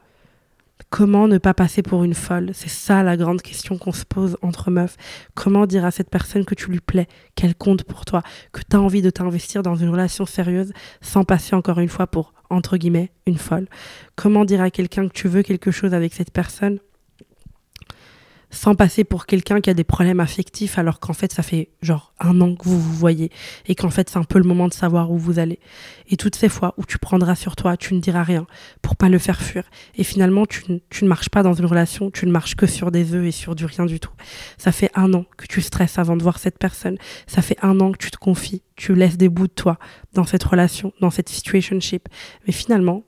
Comment 0.91 1.29
ne 1.29 1.37
pas 1.37 1.53
passer 1.53 1.83
pour 1.83 2.03
une 2.03 2.15
folle? 2.15 2.51
C'est 2.55 2.71
ça 2.71 3.03
la 3.03 3.19
grande 3.19 3.43
question 3.43 3.77
qu'on 3.77 3.93
se 3.93 4.07
pose 4.07 4.39
entre 4.41 4.71
meufs. 4.71 4.97
Comment 5.35 5.67
dire 5.67 5.85
à 5.85 5.91
cette 5.91 6.09
personne 6.09 6.47
que 6.47 6.55
tu 6.55 6.71
lui 6.71 6.81
plais, 6.81 7.09
qu'elle 7.35 7.55
compte 7.55 7.85
pour 7.85 8.07
toi, 8.07 8.23
que 8.53 8.63
tu 8.69 8.75
as 8.75 8.81
envie 8.81 9.03
de 9.03 9.11
t'investir 9.11 9.63
dans 9.63 9.75
une 9.75 9.91
relation 9.91 10.25
sérieuse 10.25 10.73
sans 11.03 11.25
passer 11.25 11.55
encore 11.55 11.79
une 11.79 11.91
fois 11.91 12.07
pour, 12.07 12.33
entre 12.49 12.79
guillemets, 12.79 13.13
une 13.27 13.37
folle? 13.37 13.69
Comment 14.17 14.47
dire 14.47 14.63
à 14.63 14.71
quelqu'un 14.71 15.07
que 15.09 15.13
tu 15.13 15.29
veux 15.29 15.43
quelque 15.43 15.71
chose 15.71 15.93
avec 15.93 16.15
cette 16.15 16.33
personne 16.33 16.79
sans 18.51 18.75
passer 18.75 19.05
pour 19.05 19.27
quelqu'un 19.27 19.61
qui 19.61 19.71
a 19.71 19.75
des 19.75 19.85
problèmes 19.85 20.21
affectifs 20.21 20.79
alors 20.79 21.01
qu'en 21.01 21.13
fait 21.13 21.33
ça 21.33 21.43
fait 21.43 21.69
genre 21.83 22.15
un 22.19 22.41
an 22.41 22.55
que 22.55 22.65
vous 22.65 22.81
vous 22.81 22.93
voyez 22.95 23.31
et 23.67 23.75
qu'en 23.75 23.91
fait 23.91 24.09
c'est 24.11 24.19
un 24.19 24.25
peu 24.25 24.39
le 24.39 24.45
moment 24.45 24.69
de 24.69 24.73
savoir 24.73 25.11
où 25.11 25.19
vous 25.19 25.39
allez. 25.39 25.59
Et 26.09 26.17
toutes 26.17 26.37
ces 26.37 26.49
fois 26.49 26.75
où 26.79 26.85
tu 26.85 26.99
prendras 26.99 27.35
sur 27.35 27.57
toi, 27.57 27.77
tu 27.77 27.95
ne 27.95 28.01
diras 28.01 28.23
rien 28.23 28.47
pour 28.81 28.97
pas 28.97 29.09
le 29.09 29.19
faire 29.19 29.41
fuir. 29.41 29.65
Et 29.97 30.05
finalement 30.05 30.47
tu, 30.47 30.63
tu 30.91 31.05
ne 31.05 31.09
marches 31.09 31.29
pas 31.29 31.43
dans 31.43 31.55
une 31.55 31.67
relation, 31.67 32.11
tu 32.11 32.27
ne 32.27 32.33
marches 32.33 32.55
que 32.55 32.67
sur 32.67 32.91
des 32.91 33.15
œufs 33.15 33.27
et 33.27 33.33
sur 33.33 33.55
du 33.55 33.67
rien 33.67 33.87
du 33.87 34.01
tout. 34.01 34.13
Ça 34.57 34.73
fait 34.73 34.91
un 34.95 35.13
an 35.15 35.25
que 35.37 35.47
tu 35.47 35.61
stresses 35.61 35.99
avant 35.99 36.17
de 36.17 36.23
voir 36.23 36.39
cette 36.39 36.59
personne. 36.59 36.97
Ça 37.27 37.43
fait 37.43 37.59
un 37.63 37.81
an 37.81 37.93
que 37.93 37.99
tu 37.99 38.11
te 38.11 38.17
confies, 38.17 38.63
tu 38.77 38.95
laisses 38.95 39.19
des 39.19 39.29
bouts 39.29 39.49
de 39.49 39.53
toi 39.53 39.79
dans 40.15 40.25
cette 40.25 40.45
relation, 40.45 40.93
dans 41.01 41.11
cette 41.11 41.29
situationship. 41.29 42.09
Mais 42.47 42.53
finalement, 42.53 43.05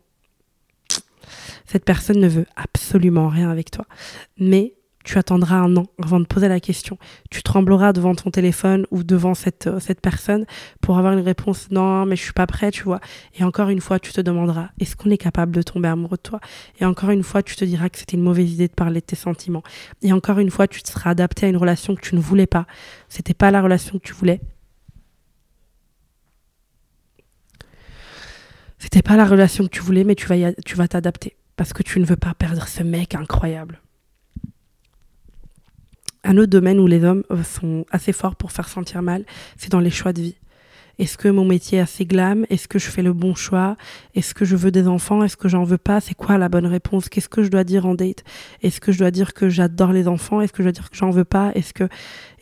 cette 1.67 1.85
personne 1.85 2.19
ne 2.19 2.29
veut 2.29 2.47
absolument 2.57 3.29
rien 3.29 3.51
avec 3.51 3.71
toi. 3.71 3.87
Mais 4.39 4.75
tu 5.05 5.19
attendras 5.19 5.57
un 5.57 5.77
an 5.77 5.87
avant 6.03 6.21
de 6.21 6.27
poser 6.27 6.49
la 6.49 6.61
question. 6.61 6.99
Tu 7.31 7.43
trembleras 7.43 7.93
devant 7.93 8.15
ton 8.15 8.31
téléphone 8.31 8.87
ou 8.91 9.03
devant 9.03 9.35
cette, 9.35 9.67
euh, 9.67 9.81
cette 9.81 10.01
personne 10.01 10.45
pour 10.81 10.99
avoir 10.99 11.15
une 11.15 11.25
réponse 11.25 11.71
non, 11.71 12.05
mais 12.05 12.17
je 12.17 12.23
suis 12.23 12.33
pas 12.33 12.47
prêt, 12.47 12.71
tu 12.71 12.83
vois. 12.83 13.01
Et 13.39 13.45
encore 13.45 13.71
une 13.71 13.81
fois, 13.81 13.99
tu 13.99 14.13
te 14.13 14.21
demanderas 14.21 14.69
est-ce 14.79 14.97
qu'on 14.97 15.11
est 15.11 15.19
capable 15.19 15.53
de 15.53 15.63
tomber 15.63 15.89
amoureux 15.89 16.17
de 16.17 16.23
toi? 16.23 16.41
Et 16.81 16.85
encore 16.85 17.11
une 17.11 17.23
fois, 17.23 17.43
tu 17.43 17.57
te 17.57 17.65
diras 17.65 17.89
que 17.89 17.99
c'était 17.99 18.17
une 18.17 18.23
mauvaise 18.23 18.53
idée 18.53 18.69
de 18.69 18.75
parler 18.75 19.01
de 19.01 19.07
tes 19.07 19.17
sentiments. 19.17 19.63
Et 20.03 20.13
encore 20.13 20.39
une 20.39 20.51
fois, 20.51 20.69
tu 20.69 20.83
te 20.83 20.91
seras 20.91 21.11
adapté 21.11 21.47
à 21.47 21.49
une 21.49 21.57
relation 21.57 21.95
que 21.95 22.01
tu 22.03 22.15
ne 22.15 22.21
voulais 22.21 22.47
pas. 22.47 22.67
C'était 23.09 23.35
pas 23.35 23.51
la 23.51 23.63
relation 23.63 23.99
que 23.99 24.05
tu 24.05 24.13
voulais. 24.13 24.41
C'était 28.79 29.03
pas 29.03 29.17
la 29.17 29.27
relation 29.27 29.65
que 29.65 29.71
tu 29.71 29.81
voulais, 29.81 30.05
mais 30.05 30.15
tu 30.15 30.27
vas 30.27 30.53
tu 30.65 30.75
vas 30.75 30.89
t'adapter 30.89 31.37
parce 31.57 31.75
que 31.75 31.83
tu 31.83 32.01
ne 32.01 32.07
veux 32.07 32.17
pas 32.17 32.33
perdre 32.33 32.67
ce 32.67 32.83
mec 32.83 33.15
incroyable 33.15 33.81
un 36.25 36.37
autre 36.37 36.51
domaine 36.51 36.79
où 36.79 36.87
les 36.87 37.05
hommes 37.05 37.25
euh, 37.31 37.43
sont 37.43 37.85
assez 37.91 38.13
forts 38.13 38.37
pour 38.37 38.53
faire 38.53 38.69
sentir 38.69 39.03
mal, 39.03 39.25
c'est 39.57 39.71
dans 39.73 39.81
les 39.81 39.91
choix 39.91 40.13
de 40.13 40.23
vie. 40.23 40.37
Est-ce 41.01 41.17
que 41.17 41.29
mon 41.29 41.47
métier 41.47 41.79
est 41.79 41.81
assez 41.81 42.05
glam? 42.05 42.45
Est-ce 42.51 42.69
que 42.69 42.79
je 42.79 42.91
fais 42.91 43.03
le 43.03 43.15
bon 43.15 43.35
choix? 43.35 43.79
Est-ce 44.15 44.35
que 44.35 44.45
je 44.45 44.55
veux 44.55 44.71
des 44.71 44.87
enfants? 44.87 45.25
Est-ce 45.25 45.39
que 45.39 45.49
j'en 45.49 45.65
veux 45.65 45.79
pas? 45.79 45.99
C'est 46.01 46.15
quoi 46.15 46.37
la 46.37 46.51
bonne 46.51 46.67
réponse? 46.67 47.09
Qu'est-ce 47.09 47.31
que 47.31 47.43
je 47.43 47.49
dois 47.49 47.65
dire 47.65 47.87
en 47.87 47.95
date? 47.95 48.23
Est-ce 48.63 48.83
que 48.83 48.93
je 48.93 48.99
dois 48.99 49.11
dire 49.11 49.33
que 49.33 49.49
j'adore 49.49 49.95
les 49.95 50.09
enfants? 50.09 50.43
Est-ce 50.43 50.53
que 50.53 50.63
je 50.63 50.65
dois 50.65 50.73
dire 50.73 50.91
que 50.91 50.97
j'en 50.99 51.09
veux 51.09 51.25
pas? 51.25 51.53
Est-ce 51.55 51.73
que 51.73 51.89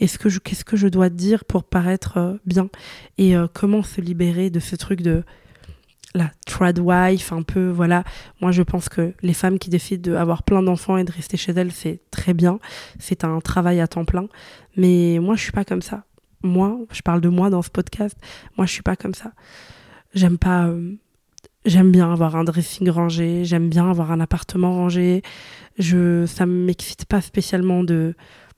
est-ce 0.01 0.19
que 0.19 0.29
je 0.29 0.41
qu'est-ce 0.41 0.65
que 0.65 0.77
je 0.77 0.89
dois 0.89 1.09
dire 1.09 1.45
pour 1.45 1.63
paraître 1.63 2.17
euh, 2.17 2.35
bien? 2.47 2.69
Et 3.17 3.37
euh, 3.37 3.47
comment 3.53 3.85
se 3.85 4.01
libérer 4.01 4.51
de 4.51 4.59
ce 4.59 4.75
truc 4.75 5.03
de 5.03 5.23
la 6.15 6.31
trad 6.47 6.79
wife, 6.79 7.33
un 7.33 7.43
peu, 7.43 7.69
voilà. 7.69 8.05
Moi, 8.41 8.51
je 8.51 8.63
pense 8.63 8.89
que 8.89 9.13
les 9.23 9.35
femmes 9.35 9.59
qui 9.59 9.71
décident 9.71 10.13
d'avoir 10.13 10.43
plein 10.43 10.63
d'enfants 10.63 10.97
et 10.97 11.05
de 11.05 11.13
rester 11.13 11.37
chez 11.37 11.53
elles, 11.53 11.73
c'est 11.73 12.01
très 12.11 12.35
bien. 12.35 12.59
C'est 12.99 13.25
un 13.25 13.41
travail 13.41 13.81
à 13.81 13.87
temps 13.87 14.05
plein. 14.05 14.27
Mais 14.77 15.19
moi, 15.21 15.37
je 15.37 15.43
suis 15.43 15.53
pas 15.53 15.65
comme 15.65 15.83
ça. 15.83 16.05
Moi, 16.43 16.79
je 16.93 17.03
parle 17.03 17.21
de 17.21 17.29
moi 17.29 17.51
dans 17.51 17.63
ce 17.63 17.71
podcast. 17.71 18.17
Moi, 18.57 18.67
je 18.67 18.73
suis 18.73 18.83
pas 18.83 18.97
comme 18.97 19.15
ça. 19.15 19.33
J'aime 20.15 20.39
pas. 20.39 20.67
Euh, 20.67 20.95
j'aime 21.65 21.91
bien 21.93 22.13
avoir 22.13 22.37
un 22.37 22.45
dressing 22.45 22.89
rangé. 22.89 23.45
J'aime 23.45 23.69
bien 23.69 23.91
avoir 23.91 24.11
un 24.11 24.21
appartement 24.21 24.73
rangé. 24.73 25.23
Je, 25.79 26.25
ça 26.27 26.47
m'excite 26.47 27.05
pas 27.05 27.21
spécialement 27.21 27.85
de 27.85 28.15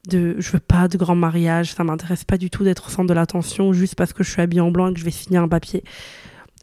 de 0.09 0.37
je 0.39 0.51
veux 0.53 0.61
pas 0.61 0.89
de 0.89 0.97
grand 0.97 1.15
mariage, 1.15 1.75
ça 1.75 1.85
m'intéresse 1.85 2.25
pas 2.25 2.39
du 2.39 2.49
tout 2.49 2.65
d'être 2.65 2.87
au 2.87 2.91
centre 2.91 3.09
de 3.09 3.13
l'attention 3.13 3.75
juste 3.75 3.97
parce 3.97 4.15
que 4.15 4.25
je 4.25 4.31
suis 4.31 4.41
habillée 4.41 4.63
en 4.63 4.71
blanc 4.71 4.89
et 4.89 4.95
que 4.95 4.99
je 4.99 5.05
vais 5.05 5.11
signer 5.11 5.37
un 5.37 5.47
papier 5.47 5.85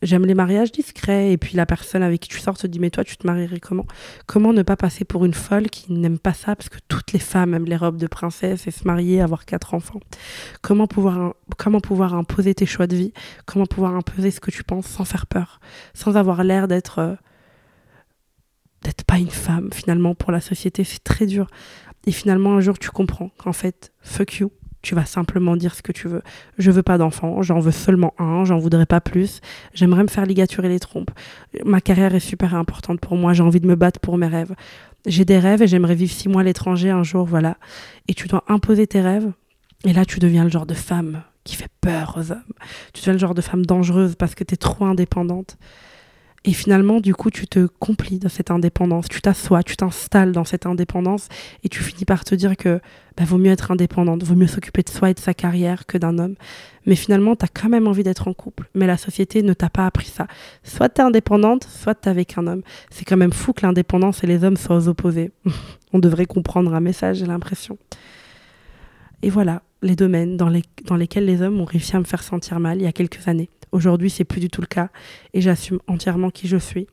j'aime 0.02 0.26
les 0.26 0.36
mariages 0.36 0.72
discrets 0.72 1.32
et 1.32 1.38
puis 1.38 1.56
la 1.56 1.66
personne 1.66 2.04
avec 2.04 2.22
qui 2.22 2.30
tu 2.30 2.40
sors 2.40 2.58
te 2.58 2.68
dit 2.68 2.80
mais 2.80 2.90
toi 2.90 3.04
tu 3.04 3.18
te 3.18 3.26
marierais 3.26 3.60
comment? 3.60 3.86
Comment 4.26 4.54
ne 4.54 4.62
pas 4.62 4.76
passer 4.76 5.06
pour 5.06 5.26
une 5.26 5.34
folle 5.34 5.70
qui 5.70 5.92
n'aime 5.92 6.20
pas 6.20 6.34
ça 6.34 6.56
parce 6.56 6.70
que 6.70 6.78
toutes 6.88 7.14
les 7.14 7.20
femmes 7.20 7.54
aiment 7.54 7.66
les 7.66 7.78
robes 7.78 7.98
de 7.98 8.08
princesse 8.08 8.68
et 8.68 8.72
se 8.72 8.86
marier 8.86 9.22
avoir 9.22 9.46
quatre 9.46 9.74
enfants? 9.74 10.00
Comment 10.62 10.88
pouvoir 10.88 11.34
comment 11.58 11.82
pouvoir 11.82 12.14
imposer 12.14 12.54
tes 12.54 12.66
choix 12.66 12.88
de 12.88 12.96
vie? 12.96 13.14
Comment 13.46 13.66
pouvoir 13.66 13.96
imposer 13.96 14.32
ce 14.32 14.40
que 14.40 14.52
tu 14.52 14.64
penses 14.64 14.88
sans 14.88 15.06
faire 15.06 15.26
peur? 15.26 15.60
Sans 15.94 16.16
avoir 16.16 16.44
l'air 16.44 16.68
d'être 16.68 17.00
euh, 17.00 17.16
d'être 18.84 19.04
pas 19.04 19.18
une 19.18 19.32
femme 19.32 19.70
finalement 19.74 20.14
pour 20.14 20.32
la 20.32 20.42
société 20.42 20.84
c'est 20.84 21.04
très 21.04 21.26
dur. 21.26 21.48
Et 22.06 22.12
finalement 22.12 22.56
un 22.56 22.62
jour 22.62 22.78
tu 22.78 22.92
comprends 22.92 23.32
qu'en 23.38 23.54
fait 23.54 23.92
fuck 24.02 24.36
you 24.36 24.52
tu 24.82 24.96
vas 24.96 25.06
simplement 25.06 25.56
dire 25.56 25.76
ce 25.76 25.82
que 25.82 25.92
tu 25.92 26.08
veux. 26.08 26.22
Je 26.58 26.72
veux 26.72 26.84
pas 26.84 26.98
d'enfant, 26.98 27.42
j'en 27.42 27.60
veux 27.60 27.72
seulement 27.72 28.14
un, 28.20 28.46
j'en 28.46 28.58
voudrais 28.58 28.86
pas 28.86 29.02
plus. 29.02 29.42
J'aimerais 29.74 30.04
me 30.04 30.08
faire 30.08 30.26
ligaturer 30.26 30.70
les 30.70 30.80
trompes. 30.80 31.12
Ma 31.66 31.82
carrière 31.82 32.14
est 32.16 32.20
super 32.20 32.56
importante 32.56 33.00
pour 33.00 33.16
moi, 33.18 33.34
j'ai 33.34 33.44
envie 33.44 33.60
de 33.60 33.68
me 33.68 33.76
battre 33.76 34.00
pour 34.00 34.18
mes 34.18 34.28
rêves. 34.28 34.56
J'ai 35.06 35.26
des 35.26 35.40
rêves 35.40 35.62
et 35.62 35.68
j'aimerais 35.68 35.96
vivre 35.96 36.12
six 36.12 36.30
mois 36.30 36.42
à 36.42 36.44
l'étranger 36.44 36.90
un 36.90 37.04
jour, 37.04 37.26
voilà. 37.26 37.58
Et 38.08 38.14
tu 38.14 38.28
dois 38.28 38.44
imposer 38.48 38.88
tes 38.88 39.02
rêves. 39.02 39.32
Et 39.86 39.94
là, 39.94 40.06
tu 40.06 40.20
deviens 40.20 40.44
le 40.44 40.50
genre 40.50 40.66
de 40.66 40.74
femme 40.74 41.24
qui 41.44 41.56
fait 41.56 41.70
peur 41.82 42.16
aux 42.18 42.32
hommes. 42.32 42.54
Tu 42.94 43.02
deviens 43.02 43.14
le 43.14 43.20
genre 43.20 43.36
de 43.36 43.42
femme 43.42 43.66
dangereuse 43.66 44.16
parce 44.16 44.36
que 44.36 44.44
tu 44.44 44.56
es 44.56 44.58
trop 44.58 44.86
indépendante. 44.86 45.58
Et 46.44 46.54
finalement, 46.54 47.00
du 47.02 47.14
coup, 47.14 47.30
tu 47.30 47.48
te 47.48 47.66
complies 47.66 48.20
dans 48.20 48.30
cette 48.30 48.52
indépendance, 48.52 49.08
tu 49.10 49.22
t'assois, 49.22 49.64
tu 49.64 49.76
t'installes 49.76 50.32
dans 50.32 50.46
cette 50.46 50.66
indépendance 50.66 51.28
et 51.64 51.70
tu 51.70 51.84
finis 51.84 52.06
par 52.06 52.24
te 52.24 52.36
dire 52.36 52.56
que 52.56 52.80
bah, 53.18 53.24
vaut 53.26 53.38
mieux 53.38 53.52
être 53.52 53.72
indépendante, 53.72 54.24
vaut 54.24 54.36
mieux 54.36 54.48
s'occuper 54.48 54.84
de 54.84 54.90
soi 54.90 55.10
et 55.10 55.14
de 55.14 55.20
sa 55.20 55.34
carrière 55.34 55.86
que 55.86 55.98
d'un 55.98 56.20
homme. 56.20 56.36
Mais 56.86 56.96
finalement, 56.96 57.36
tu 57.36 57.46
quand 57.54 57.70
même 57.70 57.88
envie 57.88 58.04
d'être 58.04 58.28
en 58.28 58.34
couple. 58.34 58.70
Mais 58.76 58.88
la 58.88 58.98
société 58.98 59.42
ne 59.42 59.54
t'a 59.54 59.70
pas 59.70 59.86
appris 59.86 60.08
ça. 60.08 60.28
Soit 60.64 60.90
tu 60.90 61.02
es 61.02 61.04
indépendante, 61.04 61.66
soit 61.66 61.96
tu 61.96 62.10
avec 62.10 62.38
un 62.38 62.48
homme. 62.48 62.62
C'est 62.90 63.06
quand 63.06 63.18
même 63.18 63.34
fou 63.34 63.54
que 63.54 63.66
l'indépendance 63.66 64.24
et 64.24 64.28
les 64.28 64.44
hommes 64.44 64.58
soient 64.58 64.78
aux 64.78 64.88
opposés. 64.88 65.32
On 65.94 66.00
devrait 66.00 66.26
comprendre 66.26 66.74
un 66.74 66.80
message, 66.80 67.18
j'ai 67.18 67.26
l'impression. 67.26 67.78
Et 69.24 69.30
voilà 69.30 69.64
les 69.82 69.96
domaines 69.96 70.38
dans 70.38 70.50
lesquels 70.50 71.26
les 71.26 71.42
hommes 71.42 71.62
ont 71.62 71.66
réussi 71.66 71.96
à 71.96 72.00
me 72.00 72.04
faire 72.04 72.24
sentir 72.24 72.60
mal 72.60 72.78
il 72.78 72.84
y 72.84 72.88
a 72.88 72.92
quelques 72.92 73.28
années. 73.28 73.50
Aujourd'hui, 73.72 74.10
c'est 74.10 74.24
plus 74.24 74.40
du 74.40 74.50
tout 74.50 74.62
le 74.62 74.68
cas 74.68 74.90
et 75.34 75.42
j'assume 75.42 75.80
entièrement 75.88 76.30
qui 76.30 76.48
je 76.48 76.58
suis. 76.58 76.88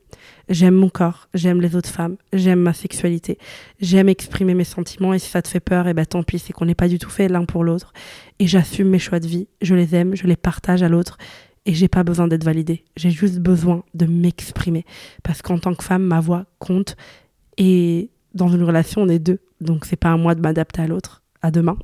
J'aime 0.49 0.75
mon 0.75 0.89
corps, 0.89 1.27
j'aime 1.33 1.61
les 1.61 1.75
autres 1.75 1.89
femmes, 1.89 2.17
j'aime 2.33 2.59
ma 2.59 2.73
sexualité, 2.73 3.37
j'aime 3.79 4.09
exprimer 4.09 4.53
mes 4.53 4.63
sentiments 4.63 5.13
et 5.13 5.19
si 5.19 5.29
ça 5.29 5.41
te 5.41 5.47
fait 5.47 5.59
peur, 5.59 5.87
eh 5.87 5.93
ben 5.93 6.05
tant 6.05 6.23
pis, 6.23 6.39
c'est 6.39 6.53
qu'on 6.53 6.65
n'est 6.65 6.75
pas 6.75 6.87
du 6.87 6.99
tout 6.99 7.09
fait 7.09 7.27
l'un 7.27 7.45
pour 7.45 7.63
l'autre. 7.63 7.93
Et 8.39 8.47
j'assume 8.47 8.89
mes 8.89 8.99
choix 8.99 9.19
de 9.19 9.27
vie, 9.27 9.47
je 9.61 9.75
les 9.75 9.95
aime, 9.95 10.15
je 10.15 10.27
les 10.27 10.35
partage 10.35 10.83
à 10.83 10.89
l'autre 10.89 11.17
et 11.65 11.73
j'ai 11.73 11.87
pas 11.87 12.03
besoin 12.03 12.27
d'être 12.27 12.43
validée. 12.43 12.83
J'ai 12.95 13.09
juste 13.09 13.39
besoin 13.39 13.83
de 13.93 14.05
m'exprimer 14.05 14.85
parce 15.23 15.41
qu'en 15.41 15.57
tant 15.57 15.73
que 15.73 15.83
femme, 15.83 16.03
ma 16.03 16.19
voix 16.19 16.45
compte 16.59 16.95
et 17.57 18.09
dans 18.33 18.49
une 18.49 18.63
relation, 18.63 19.01
on 19.01 19.09
est 19.09 19.19
deux. 19.19 19.39
Donc 19.61 19.85
c'est 19.85 19.95
pas 19.95 20.11
à 20.11 20.17
moi 20.17 20.35
de 20.35 20.41
m'adapter 20.41 20.81
à 20.81 20.87
l'autre. 20.87 21.23
À 21.41 21.51
demain. 21.51 21.77